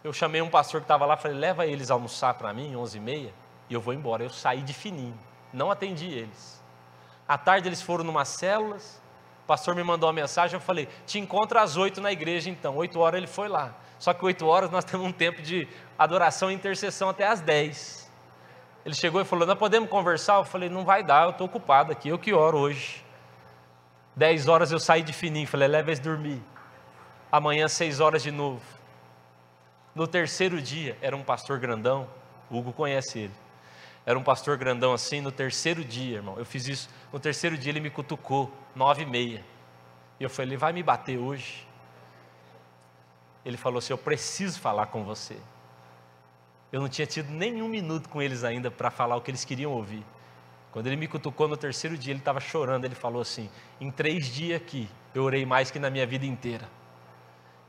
[0.05, 3.01] Eu chamei um pastor que estava lá, falei, leva eles almoçar para mim, onze e
[3.01, 3.33] meia,
[3.69, 4.23] e eu vou embora.
[4.23, 5.19] Eu saí de fininho,
[5.51, 6.63] não atendi eles.
[7.27, 9.01] À tarde eles foram numa células,
[9.47, 12.75] o pastor me mandou uma mensagem, eu falei, te encontro às oito na igreja então.
[12.75, 13.73] Oito horas ele foi lá.
[13.97, 18.11] Só que oito horas nós temos um tempo de adoração e intercessão até às dez.
[18.85, 20.35] Ele chegou e falou, nós podemos conversar?
[20.35, 23.05] Eu falei, não vai dar, eu estou ocupado aqui, eu que oro hoje.
[24.13, 26.43] Dez horas eu saí de fininho, falei, leva eles dormir.
[27.31, 28.61] Amanhã, seis horas de novo.
[29.95, 32.05] No terceiro dia, era um pastor grandão,
[32.51, 33.33] Hugo conhece ele.
[34.07, 36.35] Era um pastor grandão assim, no terceiro dia, irmão.
[36.37, 36.89] Eu fiz isso.
[37.11, 39.43] No terceiro dia ele me cutucou, nove e meia.
[40.17, 41.67] E eu falei, ele vai me bater hoje.
[43.43, 45.35] Ele falou assim: Eu preciso falar com você.
[46.71, 49.73] Eu não tinha tido nenhum minuto com eles ainda para falar o que eles queriam
[49.73, 50.05] ouvir.
[50.71, 52.85] Quando ele me cutucou no terceiro dia, ele estava chorando.
[52.85, 53.49] Ele falou assim:
[53.79, 56.69] Em três dias aqui, eu orei mais que na minha vida inteira.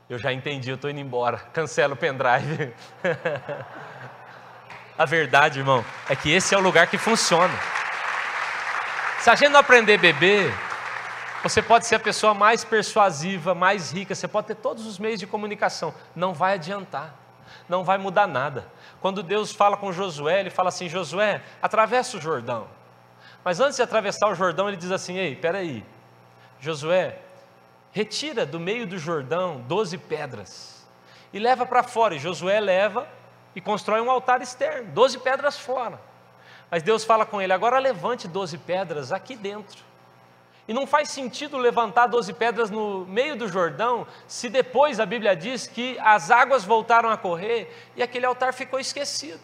[0.09, 1.37] Eu já entendi, eu estou indo embora.
[1.37, 2.73] Cancela o pendrive.
[4.99, 7.53] a verdade, irmão, é que esse é o lugar que funciona.
[9.21, 10.53] Se a gente não aprender a beber,
[11.41, 15.17] você pode ser a pessoa mais persuasiva, mais rica, você pode ter todos os meios
[15.17, 17.15] de comunicação, não vai adiantar,
[17.69, 18.67] não vai mudar nada.
[18.99, 22.67] Quando Deus fala com Josué, ele fala assim: Josué, atravessa o Jordão.
[23.41, 25.85] Mas antes de atravessar o Jordão, ele diz assim: Ei, peraí,
[26.59, 27.19] Josué,
[27.93, 30.85] retira do meio do Jordão doze pedras
[31.31, 32.15] e leva para fora.
[32.15, 33.07] E Josué leva
[33.55, 35.99] e constrói um altar externo, doze pedras fora.
[36.69, 39.83] Mas Deus fala com ele: agora levante doze pedras aqui dentro.
[40.67, 45.35] E não faz sentido levantar doze pedras no meio do Jordão, se depois a Bíblia
[45.35, 49.41] diz que as águas voltaram a correr e aquele altar ficou esquecido.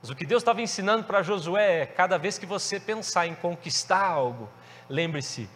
[0.00, 3.34] Mas o que Deus estava ensinando para Josué é: cada vez que você pensar em
[3.34, 4.48] conquistar algo,
[4.88, 5.50] lembre-se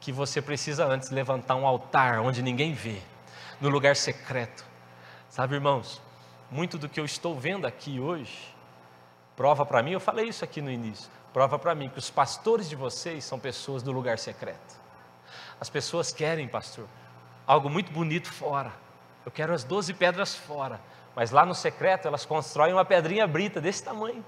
[0.00, 3.02] que você precisa antes levantar um altar onde ninguém vê,
[3.60, 4.64] no lugar secreto.
[5.28, 6.00] Sabe, irmãos,
[6.50, 8.54] muito do que eu estou vendo aqui hoje,
[9.36, 12.68] prova para mim, eu falei isso aqui no início, prova para mim que os pastores
[12.68, 14.76] de vocês são pessoas do lugar secreto.
[15.60, 16.86] As pessoas querem, pastor,
[17.46, 18.72] algo muito bonito fora.
[19.26, 20.80] Eu quero as doze pedras fora.
[21.14, 24.24] Mas lá no secreto elas constroem uma pedrinha brita desse tamanho.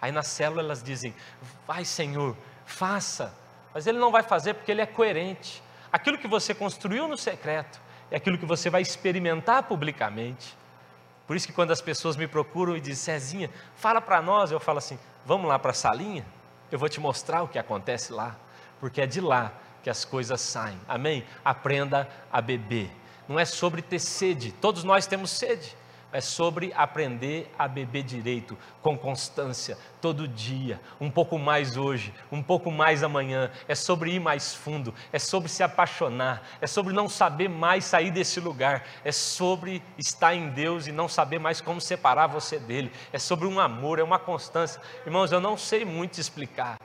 [0.00, 1.14] Aí na célula elas dizem:
[1.66, 2.36] Vai, Senhor,
[2.66, 3.34] faça.
[3.72, 5.62] Mas ele não vai fazer porque ele é coerente.
[5.90, 7.80] Aquilo que você construiu no secreto
[8.10, 10.56] é aquilo que você vai experimentar publicamente.
[11.30, 14.58] Por isso que quando as pessoas me procuram e dizem, Cezinha, fala para nós, eu
[14.58, 16.26] falo assim: vamos lá para a salinha,
[16.72, 18.34] eu vou te mostrar o que acontece lá,
[18.80, 20.76] porque é de lá que as coisas saem.
[20.88, 21.24] Amém?
[21.44, 22.90] Aprenda a beber.
[23.28, 25.76] Não é sobre ter sede, todos nós temos sede
[26.12, 32.42] é sobre aprender a beber direito, com constância, todo dia, um pouco mais hoje, um
[32.42, 33.50] pouco mais amanhã.
[33.68, 38.10] É sobre ir mais fundo, é sobre se apaixonar, é sobre não saber mais sair
[38.10, 42.92] desse lugar, é sobre estar em Deus e não saber mais como separar você dele.
[43.12, 44.80] É sobre um amor, é uma constância.
[45.04, 46.76] Irmãos, eu não sei muito explicar,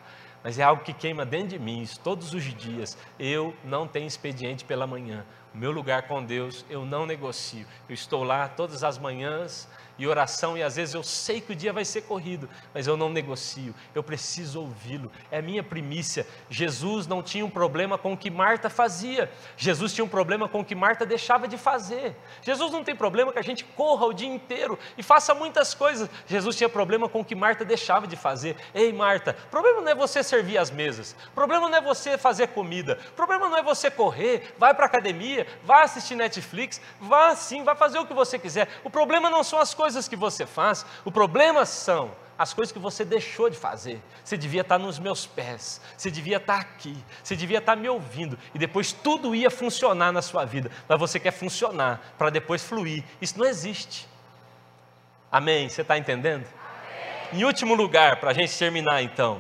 [0.46, 2.96] mas é algo que queima dentro de mim todos os dias.
[3.18, 5.26] Eu não tenho expediente pela manhã.
[5.52, 7.66] O meu lugar com Deus, eu não negocio.
[7.90, 9.68] Eu estou lá todas as manhãs
[9.98, 12.98] e oração, e às vezes eu sei que o dia vai ser corrido, mas eu
[12.98, 16.28] não negocio, eu preciso ouvi-lo, é minha primícia.
[16.50, 20.60] Jesus não tinha um problema com o que Marta fazia, Jesus tinha um problema com
[20.60, 22.16] o que Marta deixava de fazer.
[22.42, 26.10] Jesus não tem problema que a gente corra o dia inteiro e faça muitas coisas,
[26.28, 28.58] Jesus tinha problema com o que Marta deixava de fazer.
[28.74, 33.00] Ei, Marta, problema não é você servir as mesas, problema não é você fazer comida,
[33.16, 37.76] problema não é você correr, vai para a academia, vai assistir Netflix, vá sim, vai
[37.76, 40.84] fazer o que você quiser, o problema não são as coisas coisas que você faz,
[41.06, 44.02] o problema são as coisas que você deixou de fazer.
[44.24, 48.36] Você devia estar nos meus pés, você devia estar aqui, você devia estar me ouvindo,
[48.56, 53.04] e depois tudo ia funcionar na sua vida, mas você quer funcionar para depois fluir.
[53.22, 54.08] Isso não existe.
[55.32, 55.70] Amém?
[55.70, 56.48] Você está entendendo?
[56.48, 57.42] Amém.
[57.42, 59.40] Em último lugar, para a gente terminar então,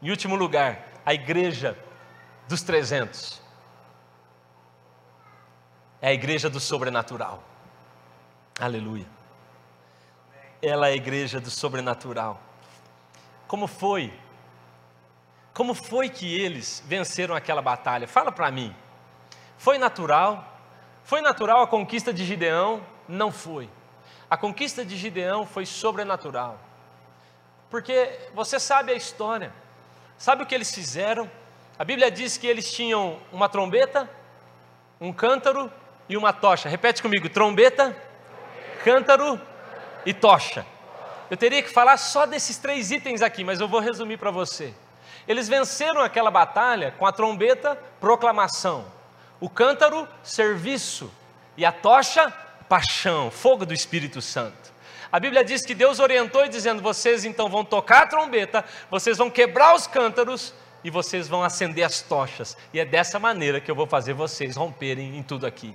[0.00, 1.76] em último lugar, a igreja
[2.48, 3.42] dos 300
[6.00, 7.44] é a igreja do sobrenatural.
[8.58, 9.19] Aleluia
[10.62, 12.40] ela é a igreja do sobrenatural.
[13.46, 14.12] Como foi?
[15.54, 18.06] Como foi que eles venceram aquela batalha?
[18.06, 18.74] Fala para mim.
[19.58, 20.58] Foi natural?
[21.02, 22.84] Foi natural a conquista de Gideão?
[23.08, 23.68] Não foi.
[24.28, 26.58] A conquista de Gideão foi sobrenatural.
[27.68, 29.52] Porque você sabe a história,
[30.16, 31.30] sabe o que eles fizeram?
[31.78, 34.08] A Bíblia diz que eles tinham uma trombeta,
[35.00, 35.72] um cântaro
[36.08, 36.68] e uma tocha.
[36.68, 37.96] Repete comigo: trombeta,
[38.84, 39.40] cântaro
[40.04, 40.66] e tocha.
[41.30, 44.74] Eu teria que falar só desses três itens aqui, mas eu vou resumir para você.
[45.28, 48.84] Eles venceram aquela batalha com a trombeta, proclamação,
[49.38, 51.10] o cântaro, serviço,
[51.56, 52.30] e a tocha,
[52.68, 54.72] paixão, fogo do Espírito Santo.
[55.12, 59.30] A Bíblia diz que Deus orientou dizendo: vocês então vão tocar a trombeta, vocês vão
[59.30, 62.56] quebrar os cântaros e vocês vão acender as tochas.
[62.72, 65.74] E é dessa maneira que eu vou fazer vocês romperem em tudo aqui.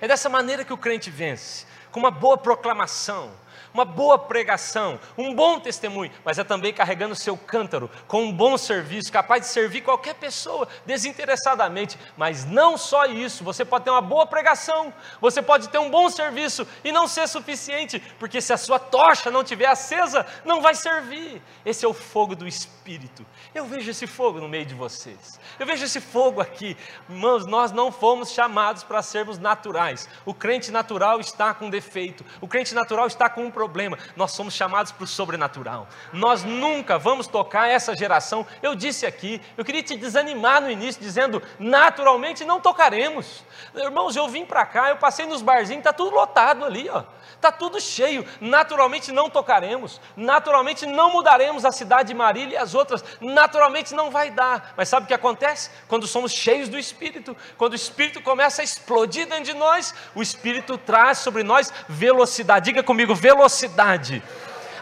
[0.00, 3.30] É dessa maneira que o crente vence, com uma boa proclamação,
[3.72, 8.32] uma boa pregação, um bom testemunho, mas é também carregando o seu cântaro com um
[8.32, 11.98] bom serviço, capaz de servir qualquer pessoa desinteressadamente.
[12.16, 16.08] Mas não só isso, você pode ter uma boa pregação, você pode ter um bom
[16.08, 20.74] serviço e não ser suficiente, porque se a sua tocha não estiver acesa, não vai
[20.74, 21.40] servir.
[21.64, 23.24] Esse é o fogo do Espírito.
[23.54, 25.38] Eu vejo esse fogo no meio de vocês.
[25.58, 26.76] Eu vejo esse fogo aqui.
[27.08, 30.08] Irmãos, nós não fomos chamados para sermos naturais.
[30.24, 32.24] O crente natural está com defeito.
[32.40, 33.98] O crente natural está com um problema.
[34.16, 35.86] Nós somos chamados para o sobrenatural.
[36.14, 38.46] Nós nunca vamos tocar essa geração.
[38.62, 43.44] Eu disse aqui, eu queria te desanimar no início, dizendo: naturalmente não tocaremos.
[43.74, 47.04] Irmãos, eu vim para cá, eu passei nos barzinhos, está tudo lotado ali, ó.
[47.34, 48.26] Está tudo cheio.
[48.38, 50.00] Naturalmente não tocaremos.
[50.14, 53.02] Naturalmente não mudaremos a cidade de Marília e as outras.
[53.18, 54.74] Naturalmente não vai dar.
[54.76, 55.70] Mas sabe o que acontece?
[55.88, 60.20] Quando somos cheios do Espírito, quando o Espírito começa a explodir dentro de nós, o
[60.20, 62.66] Espírito traz sobre nós velocidade.
[62.66, 64.22] Diga comigo, velocidade velocidade.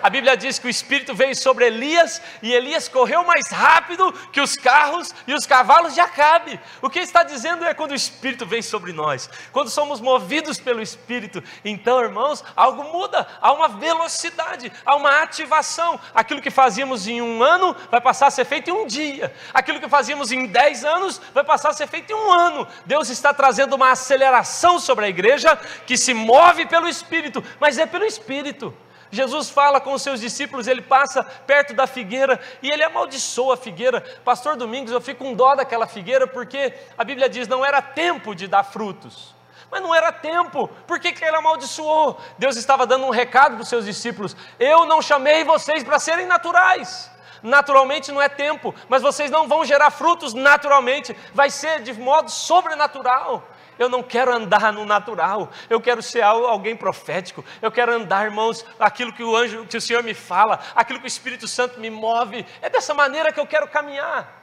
[0.02, 4.40] A Bíblia diz que o Espírito veio sobre Elias e Elias correu mais rápido que
[4.40, 6.58] os carros e os cavalos de Acabe.
[6.80, 10.80] O que está dizendo é quando o Espírito vem sobre nós, quando somos movidos pelo
[10.80, 15.98] Espírito, então, irmãos, algo muda, há uma velocidade, há uma ativação.
[16.14, 19.80] Aquilo que fazíamos em um ano vai passar a ser feito em um dia, aquilo
[19.80, 22.66] que fazíamos em dez anos vai passar a ser feito em um ano.
[22.86, 27.86] Deus está trazendo uma aceleração sobre a igreja que se move pelo Espírito, mas é
[27.86, 28.74] pelo Espírito.
[29.10, 33.56] Jesus fala com os seus discípulos, ele passa perto da figueira e ele amaldiçoa a
[33.56, 34.00] figueira.
[34.24, 38.34] Pastor Domingos, eu fico com dó daquela figueira porque a Bíblia diz não era tempo
[38.34, 39.34] de dar frutos.
[39.70, 42.18] Mas não era tempo, por que, que ele amaldiçoou?
[42.38, 46.26] Deus estava dando um recado para os seus discípulos: Eu não chamei vocês para serem
[46.26, 47.10] naturais.
[47.42, 52.30] Naturalmente não é tempo, mas vocês não vão gerar frutos naturalmente, vai ser de modo
[52.30, 53.46] sobrenatural.
[53.78, 58.64] Eu não quero andar no natural, eu quero ser alguém profético, eu quero andar, irmãos,
[58.78, 61.88] aquilo que o anjo, que o Senhor me fala, aquilo que o Espírito Santo me
[61.88, 64.36] move, é dessa maneira que eu quero caminhar.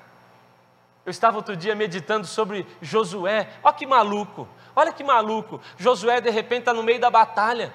[1.05, 5.61] Eu estava outro dia meditando sobre Josué, olha que maluco, olha que maluco.
[5.77, 7.73] Josué de repente está no meio da batalha,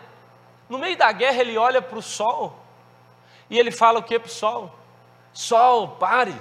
[0.68, 2.58] no meio da guerra ele olha para o sol,
[3.50, 4.74] e ele fala o que para o sol?
[5.32, 6.34] Sol, pare.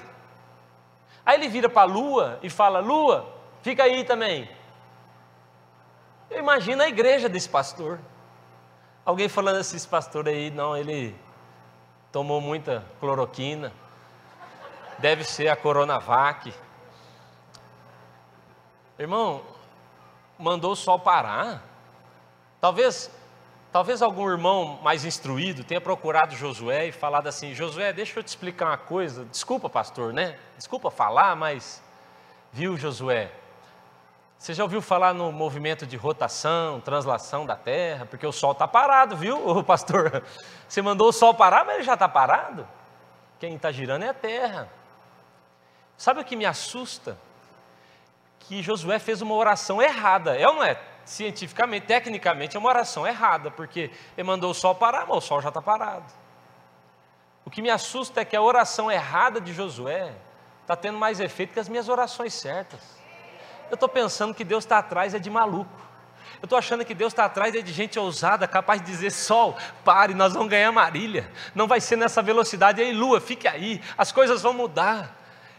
[1.25, 3.27] Aí ele vira para a lua e fala: Lua,
[3.61, 4.49] fica aí também.
[6.29, 7.99] Eu imagino a igreja desse pastor.
[9.03, 11.15] Alguém falando assim, esse pastor aí, não, ele
[12.11, 13.73] tomou muita cloroquina.
[14.99, 16.53] Deve ser a Coronavac.
[18.99, 19.41] Irmão,
[20.37, 21.63] mandou o sol parar.
[22.61, 23.09] Talvez,
[23.71, 28.27] talvez algum irmão mais instruído tenha procurado Josué e falado assim: Josué, deixa eu te
[28.27, 29.25] explicar uma coisa.
[29.25, 30.37] Desculpa, pastor, né?
[30.57, 31.81] Desculpa falar, mas
[32.51, 33.31] viu, Josué?
[34.39, 38.05] Você já ouviu falar no movimento de rotação, translação da Terra?
[38.05, 40.23] Porque o Sol está parado, viu, pastor?
[40.65, 42.65] Você mandou o Sol parar, mas ele já está parado.
[43.37, 44.69] Quem está girando é a Terra.
[45.97, 47.17] Sabe o que me assusta?
[48.39, 50.37] Que Josué fez uma oração errada.
[50.37, 50.81] É ou não é?
[51.03, 55.41] Cientificamente, tecnicamente, é uma oração errada, porque ele mandou o Sol parar, mas o Sol
[55.41, 56.13] já está parado.
[57.43, 60.13] O que me assusta é que a oração errada de Josué
[60.61, 62.98] está tendo mais efeito que as minhas orações certas.
[63.69, 65.89] Eu estou pensando que Deus está atrás é de maluco.
[66.41, 69.57] Eu estou achando que Deus está atrás é de gente ousada, capaz de dizer: Sol,
[69.83, 71.29] pare, nós vamos ganhar Marília.
[71.53, 72.81] Não vai ser nessa velocidade.
[72.81, 75.15] Ei, Lua, fique aí, as coisas vão mudar.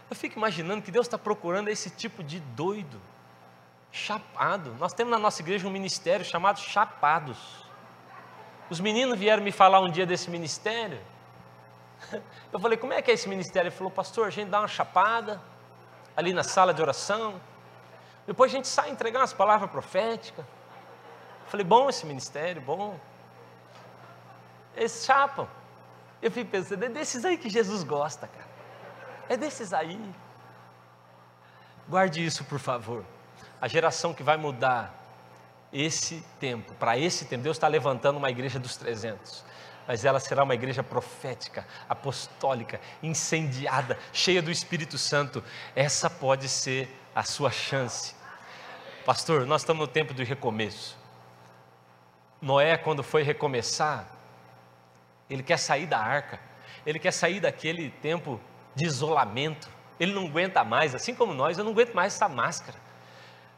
[0.09, 3.01] Eu fico imaginando que Deus está procurando esse tipo de doido,
[3.91, 4.75] chapado.
[4.79, 7.37] Nós temos na nossa igreja um ministério chamado Chapados.
[8.69, 10.99] Os meninos vieram me falar um dia desse ministério.
[12.51, 13.67] Eu falei: Como é que é esse ministério?
[13.67, 15.39] Ele falou: Pastor, a gente dá uma chapada
[16.17, 17.39] ali na sala de oração
[18.27, 20.45] depois a gente sai entregar umas palavras proféticas.
[21.47, 22.99] Falei, bom esse ministério, bom.
[24.75, 25.47] Eles chapam.
[26.21, 28.47] Eu fico pensando, é desses aí que Jesus gosta, cara.
[29.27, 29.99] É desses aí.
[31.87, 33.03] Guarde isso, por favor.
[33.59, 34.93] A geração que vai mudar
[35.73, 39.43] esse tempo, para esse tempo, Deus está levantando uma igreja dos 300.
[39.87, 45.43] mas ela será uma igreja profética, apostólica, incendiada, cheia do Espírito Santo.
[45.75, 48.15] Essa pode ser a sua chance.
[49.05, 50.97] Pastor, nós estamos no tempo do recomeço.
[52.41, 54.07] Noé, quando foi recomeçar,
[55.29, 56.39] ele quer sair da arca,
[56.85, 58.39] ele quer sair daquele tempo
[58.75, 62.77] de isolamento, ele não aguenta mais, assim como nós, eu não aguento mais essa máscara.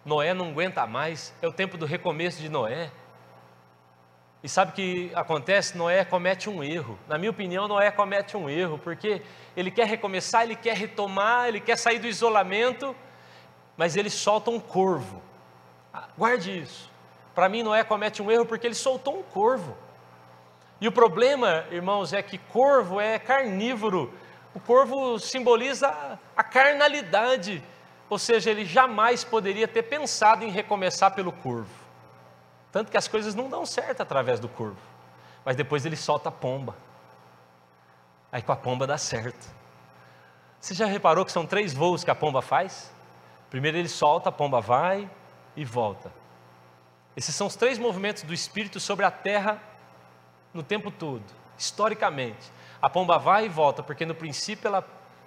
[0.06, 2.92] Noé não aguenta mais, é o tempo do recomeço de Noé.
[4.44, 5.78] E sabe o que acontece?
[5.78, 7.00] Noé comete um erro.
[7.08, 9.22] Na minha opinião, Noé comete um erro, porque
[9.56, 12.94] ele quer recomeçar, ele quer retomar, ele quer sair do isolamento,
[13.78, 15.22] mas ele solta um corvo.
[15.94, 16.90] Ah, guarde isso.
[17.34, 19.76] Para mim, Noé comete um erro porque ele soltou um corvo.
[20.80, 24.14] E o problema, irmãos, é que corvo é carnívoro.
[24.54, 27.64] O corvo simboliza a carnalidade,
[28.10, 31.70] ou seja, ele jamais poderia ter pensado em recomeçar pelo corvo.
[32.72, 34.78] Tanto que as coisas não dão certo através do corvo.
[35.46, 36.76] Mas depois ele solta a pomba.
[38.32, 39.48] Aí com a pomba dá certo.
[40.60, 42.92] Você já reparou que são três voos que a pomba faz?
[43.54, 45.08] Primeiro ele solta, a pomba vai
[45.56, 46.12] e volta.
[47.16, 49.62] Esses são os três movimentos do Espírito sobre a terra
[50.52, 51.24] no tempo todo,
[51.56, 52.52] historicamente.
[52.82, 54.84] A pomba vai e volta, porque no princípio ela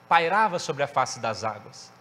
[0.09, 1.93] pairava sobre a face das águas.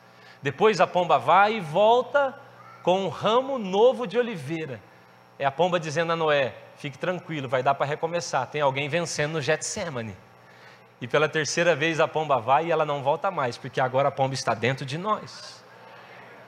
[0.41, 2.37] Depois a pomba vai e volta
[2.81, 4.81] com um ramo novo de oliveira
[5.37, 8.47] é a pomba dizendo a Noé: fique tranquilo, vai dar para recomeçar.
[8.47, 10.15] Tem alguém vencendo no Getsemane.
[11.01, 14.11] E pela terceira vez a pomba vai e ela não volta mais, porque agora a
[14.11, 15.63] pomba está dentro de nós.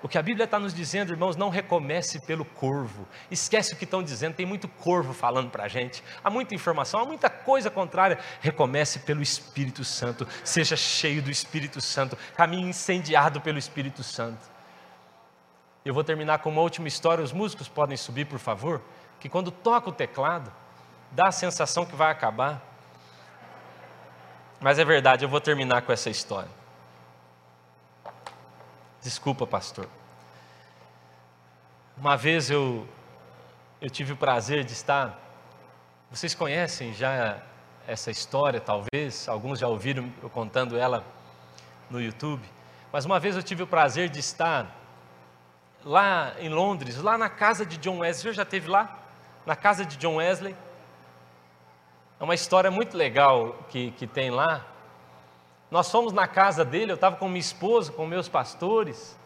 [0.02, 3.08] O que a Bíblia está nos dizendo, irmãos, não recomece pelo corvo.
[3.32, 6.04] Esquece o que estão dizendo, tem muito corvo falando para a gente.
[6.24, 8.20] Há muita informação, há muita coisa contrária.
[8.40, 10.28] Recomece pelo Espírito Santo.
[10.44, 12.18] Seja cheio do Espírito Santo.
[12.36, 14.40] Caminhe incendiado pelo Espírito Santo.
[15.84, 17.24] Eu vou terminar com uma última história.
[17.24, 18.82] Os músicos podem subir, por favor.
[19.20, 20.54] Que quando toca o teclado,
[21.12, 22.62] dá a sensação que vai acabar.
[24.60, 26.57] Mas é verdade, eu vou terminar com essa história.
[29.08, 29.88] Desculpa, pastor.
[31.96, 32.86] Uma vez eu,
[33.80, 35.18] eu tive o prazer de estar.
[36.12, 37.42] Vocês conhecem já
[37.88, 41.06] essa história, talvez, alguns já ouviram eu contando ela
[41.90, 42.46] no YouTube.
[42.92, 44.76] Mas uma vez eu tive o prazer de estar
[45.86, 48.34] lá em Londres, lá na casa de John Wesley.
[48.34, 49.00] Você já esteve lá?
[49.46, 50.54] Na casa de John Wesley.
[52.20, 54.66] É uma história muito legal que, que tem lá.
[55.70, 59.18] Nós fomos na casa dele, eu estava com minha esposa, com meus pastores,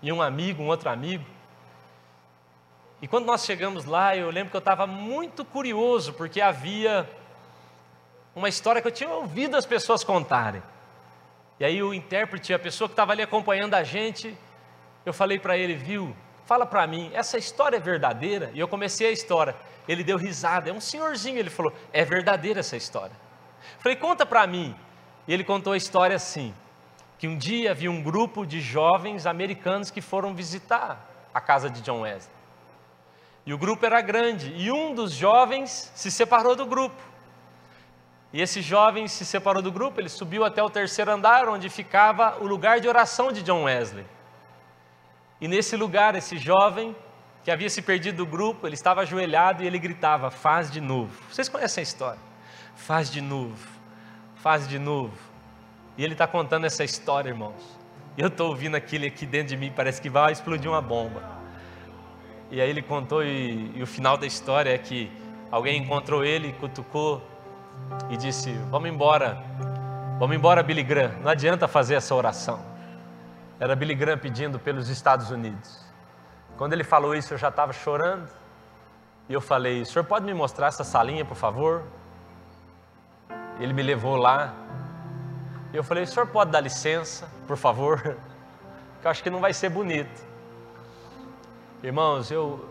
[0.00, 1.24] e um amigo, um outro amigo.
[3.02, 7.08] E quando nós chegamos lá, eu lembro que eu estava muito curioso, porque havia
[8.34, 10.62] uma história que eu tinha ouvido as pessoas contarem.
[11.58, 14.36] E aí o intérprete, a pessoa que estava ali acompanhando a gente,
[15.04, 16.14] eu falei para ele, viu?
[16.44, 18.50] Fala para mim, essa história é verdadeira?
[18.54, 19.56] E eu comecei a história.
[19.86, 23.14] Ele deu risada, é um senhorzinho, ele falou, é verdadeira essa história.
[23.80, 24.74] falei, conta para mim.
[25.28, 26.54] E ele contou a história assim:
[27.18, 31.82] que um dia havia um grupo de jovens americanos que foram visitar a casa de
[31.82, 32.34] John Wesley.
[33.44, 37.02] E o grupo era grande, e um dos jovens se separou do grupo.
[38.32, 42.36] E esse jovem se separou do grupo, ele subiu até o terceiro andar, onde ficava
[42.40, 44.04] o lugar de oração de John Wesley.
[45.40, 46.94] E nesse lugar, esse jovem
[47.42, 51.12] que havia se perdido do grupo, ele estava ajoelhado e ele gritava: Faz de novo.
[51.30, 52.20] Vocês conhecem a história?
[52.76, 53.77] Faz de novo,
[54.48, 55.12] faz de novo.
[55.98, 57.78] E ele está contando essa história, irmãos.
[58.16, 61.22] Eu estou ouvindo aquilo aqui dentro de mim, parece que vai explodir uma bomba.
[62.50, 65.12] E aí ele contou, e, e o final da história é que
[65.50, 67.22] alguém encontrou ele, cutucou
[68.08, 69.36] e disse: Vamos embora,
[70.18, 72.58] vamos embora, Billy Graham, não adianta fazer essa oração.
[73.60, 75.84] Era Billy Graham pedindo pelos Estados Unidos.
[76.56, 78.30] Quando ele falou isso, eu já estava chorando.
[79.28, 81.84] E eu falei: O senhor pode me mostrar essa salinha, por favor?
[83.58, 84.54] Ele me levou lá.
[85.72, 88.16] E eu falei: O senhor pode dar licença, por favor?
[89.00, 90.26] Que eu acho que não vai ser bonito.
[91.84, 92.68] Irmãos, eu,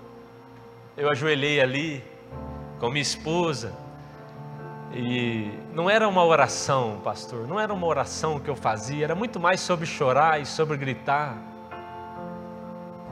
[0.97, 2.03] eu ajoelhei ali
[2.81, 3.73] com minha esposa.
[4.93, 9.39] E não era uma oração, pastor, não era uma oração que eu fazia, era muito
[9.39, 11.37] mais sobre chorar e sobre gritar.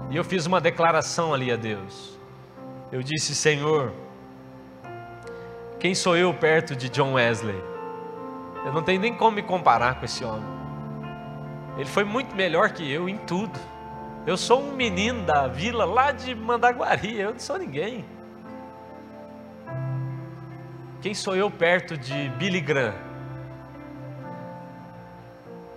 [0.09, 2.17] E eu fiz uma declaração ali a Deus.
[2.91, 3.91] Eu disse: Senhor,
[5.79, 7.61] quem sou eu perto de John Wesley?
[8.65, 10.55] Eu não tenho nem como me comparar com esse homem.
[11.77, 13.59] Ele foi muito melhor que eu em tudo.
[14.25, 18.03] Eu sou um menino da vila lá de Mandaguari, eu não sou ninguém.
[21.01, 22.95] Quem sou eu perto de Billy Graham?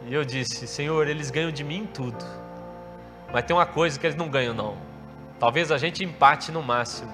[0.07, 2.25] E eu disse: Senhor, eles ganham de mim tudo.
[3.31, 4.79] Mas tem uma coisa que eles não ganham, não.
[5.39, 7.13] Talvez a gente empate no máximo.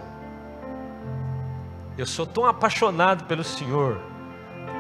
[1.97, 4.01] Eu sou tão apaixonado pelo Senhor,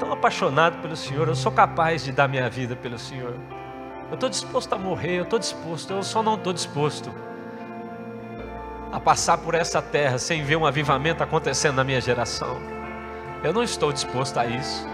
[0.00, 3.36] tão apaixonado pelo Senhor, eu sou capaz de dar minha vida pelo Senhor.
[4.08, 7.14] Eu estou disposto a morrer, eu estou disposto, eu só não estou disposto
[8.90, 12.58] a passar por essa terra sem ver um avivamento acontecendo na minha geração.
[13.44, 14.84] Eu não estou disposto a isso.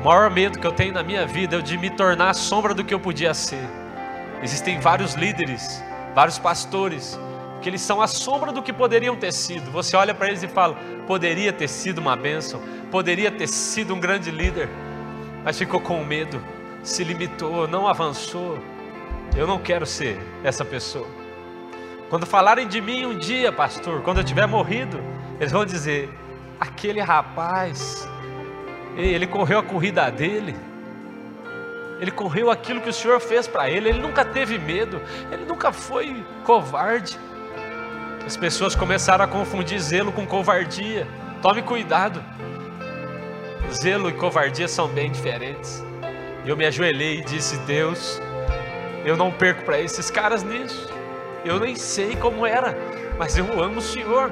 [0.00, 2.74] O maior medo que eu tenho na minha vida é de me tornar a sombra
[2.74, 3.68] do que eu podia ser.
[4.42, 5.82] Existem vários líderes,
[6.12, 7.18] vários pastores,
[7.60, 9.70] que eles são a sombra do que poderiam ter sido.
[9.70, 10.76] Você olha para eles e fala:
[11.06, 12.60] poderia ter sido uma bênção,
[12.90, 14.68] poderia ter sido um grande líder,
[15.44, 16.42] mas ficou com medo,
[16.82, 18.58] se limitou, não avançou.
[19.36, 21.06] Eu não quero ser essa pessoa.
[22.08, 25.00] Quando falarem de mim um dia, pastor, quando eu tiver morrido,
[25.38, 26.12] eles vão dizer:
[26.58, 28.08] aquele rapaz,
[28.96, 30.56] ele correu a corrida dele,
[32.00, 35.00] ele correu aquilo que o Senhor fez para ele, ele nunca teve medo,
[35.30, 37.18] ele nunca foi covarde.
[38.30, 41.04] As pessoas começaram a confundir zelo com covardia.
[41.42, 42.22] Tome cuidado.
[43.72, 45.84] Zelo e covardia são bem diferentes.
[46.46, 48.22] Eu me ajoelhei e disse: Deus,
[49.04, 50.88] eu não perco para esses caras nisso.
[51.44, 52.78] Eu nem sei como era,
[53.18, 54.30] mas eu amo o Senhor.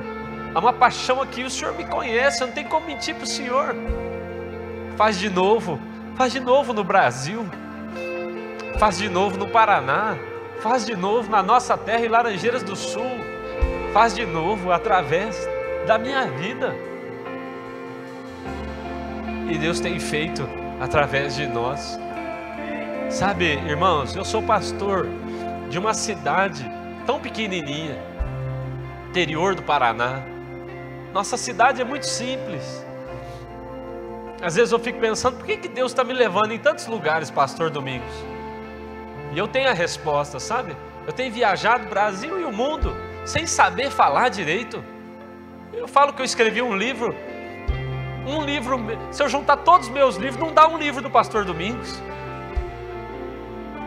[0.55, 3.27] Há uma paixão aqui, o Senhor me conhece, eu não tenho como mentir para o
[3.27, 3.75] Senhor.
[4.97, 5.81] Faz de novo,
[6.15, 7.45] faz de novo no Brasil,
[8.79, 10.17] faz de novo no Paraná,
[10.61, 13.28] faz de novo na nossa terra em Laranjeiras do Sul,
[13.93, 15.49] faz de novo através
[15.87, 16.75] da minha vida.
[19.51, 20.49] E Deus tem feito
[20.81, 21.99] através de nós.
[23.09, 25.07] Sabe, irmãos, eu sou pastor
[25.71, 26.71] de uma cidade
[27.07, 27.99] tão pequenininha,
[29.09, 30.23] interior do Paraná.
[31.15, 32.85] Nossa cidade é muito simples.
[34.43, 37.31] Às vezes eu fico pensando, por que, que Deus está me levando em tantos lugares,
[37.31, 38.13] Pastor Domingos?
[39.33, 40.77] E eu tenho a resposta, sabe?
[41.07, 44.83] Eu tenho viajado o Brasil e o mundo sem saber falar direito.
[45.73, 47.15] Eu falo que eu escrevi um livro,
[48.27, 48.79] um livro,
[49.11, 52.01] se eu juntar todos os meus livros, não dá um livro do Pastor Domingos.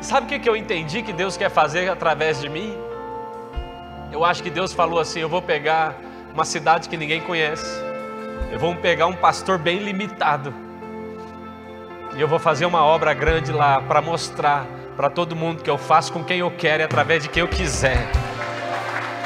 [0.01, 2.75] Sabe o que, eu entendi que Deus quer fazer através de mim?
[4.11, 5.95] Eu acho que Deus falou assim: eu vou pegar
[6.33, 7.79] uma cidade que ninguém conhece,
[8.51, 10.53] eu vou pegar um pastor bem limitado,
[12.15, 14.65] e eu vou fazer uma obra grande lá para mostrar
[14.97, 17.47] para todo mundo que eu faço com quem eu quero e através de quem eu
[17.47, 18.09] quiser.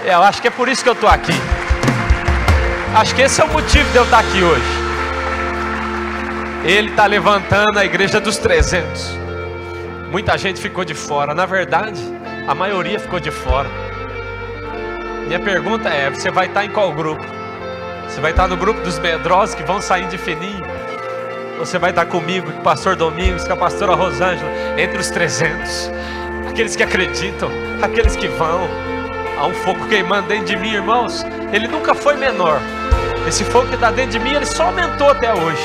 [0.06, 1.34] É, eu acho que é por isso que eu estou aqui.
[2.94, 4.64] Acho que esse é o motivo de eu estar aqui hoje.
[6.64, 9.18] Ele está levantando a igreja dos 300.
[10.12, 11.34] Muita gente ficou de fora.
[11.34, 12.00] Na verdade,
[12.48, 13.68] a maioria ficou de fora.
[15.26, 17.26] Minha pergunta é: você vai estar em qual grupo?
[18.08, 20.66] Você vai estar no grupo dos medrosos que vão sair de fininho?
[21.58, 25.90] Você vai estar comigo, com o pastor Domingos, com a pastora Rosângela, entre os 300.
[26.48, 27.50] Aqueles que acreditam,
[27.82, 28.95] aqueles que vão.
[29.38, 31.26] Há um fogo queimando dentro de mim, irmãos.
[31.52, 32.60] Ele nunca foi menor.
[33.28, 35.64] Esse fogo que está dentro de mim, ele só aumentou até hoje.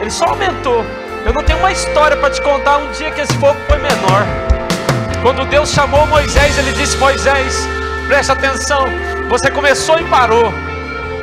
[0.00, 0.84] Ele só aumentou.
[1.24, 4.26] Eu não tenho uma história para te contar um dia que esse fogo foi menor.
[5.22, 7.66] Quando Deus chamou Moisés, ele disse: Moisés,
[8.06, 8.86] Preste atenção,
[9.28, 10.54] você começou e parou.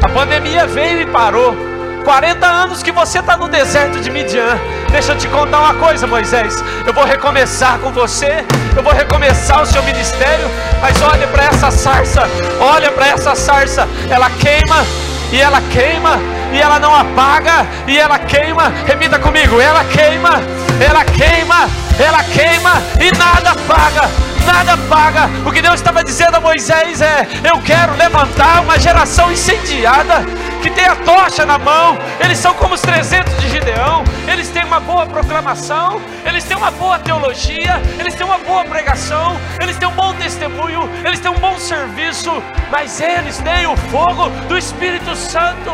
[0.04, 1.56] A pandemia veio e parou.
[2.04, 4.60] 40 anos que você está no deserto de Midian.
[4.92, 6.64] Deixa eu te contar uma coisa, Moisés.
[6.86, 8.46] Eu vou recomeçar com você.
[8.76, 10.50] Eu vou recomeçar o seu ministério.
[10.82, 12.24] Mas olha para essa sarça.
[12.60, 13.88] Olha para essa sarça.
[14.10, 14.86] Ela queima
[15.32, 16.20] e ela queima
[16.52, 18.72] e ela não apaga e ela queima.
[18.86, 20.42] Repita comigo: ela queima,
[20.80, 21.70] ela queima,
[22.00, 25.30] ela queima e nada apaga nada paga.
[25.46, 30.26] O que Deus estava dizendo a Moisés é: Eu quero levantar uma geração incendiada,
[30.64, 31.98] que tem a tocha na mão.
[32.24, 36.72] Eles são como os 300 de Gideão, eles têm uma boa proclamação, eles têm uma
[36.72, 41.40] boa teologia, eles têm uma boa pregação, eles têm um bom testemunho, eles têm um
[41.40, 42.32] bom serviço,
[42.72, 45.72] mas eles têm o fogo do Espírito Santo.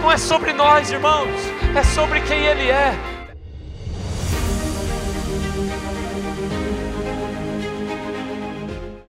[0.00, 1.28] Não é sobre nós, irmãos,
[1.74, 3.11] é sobre quem Ele é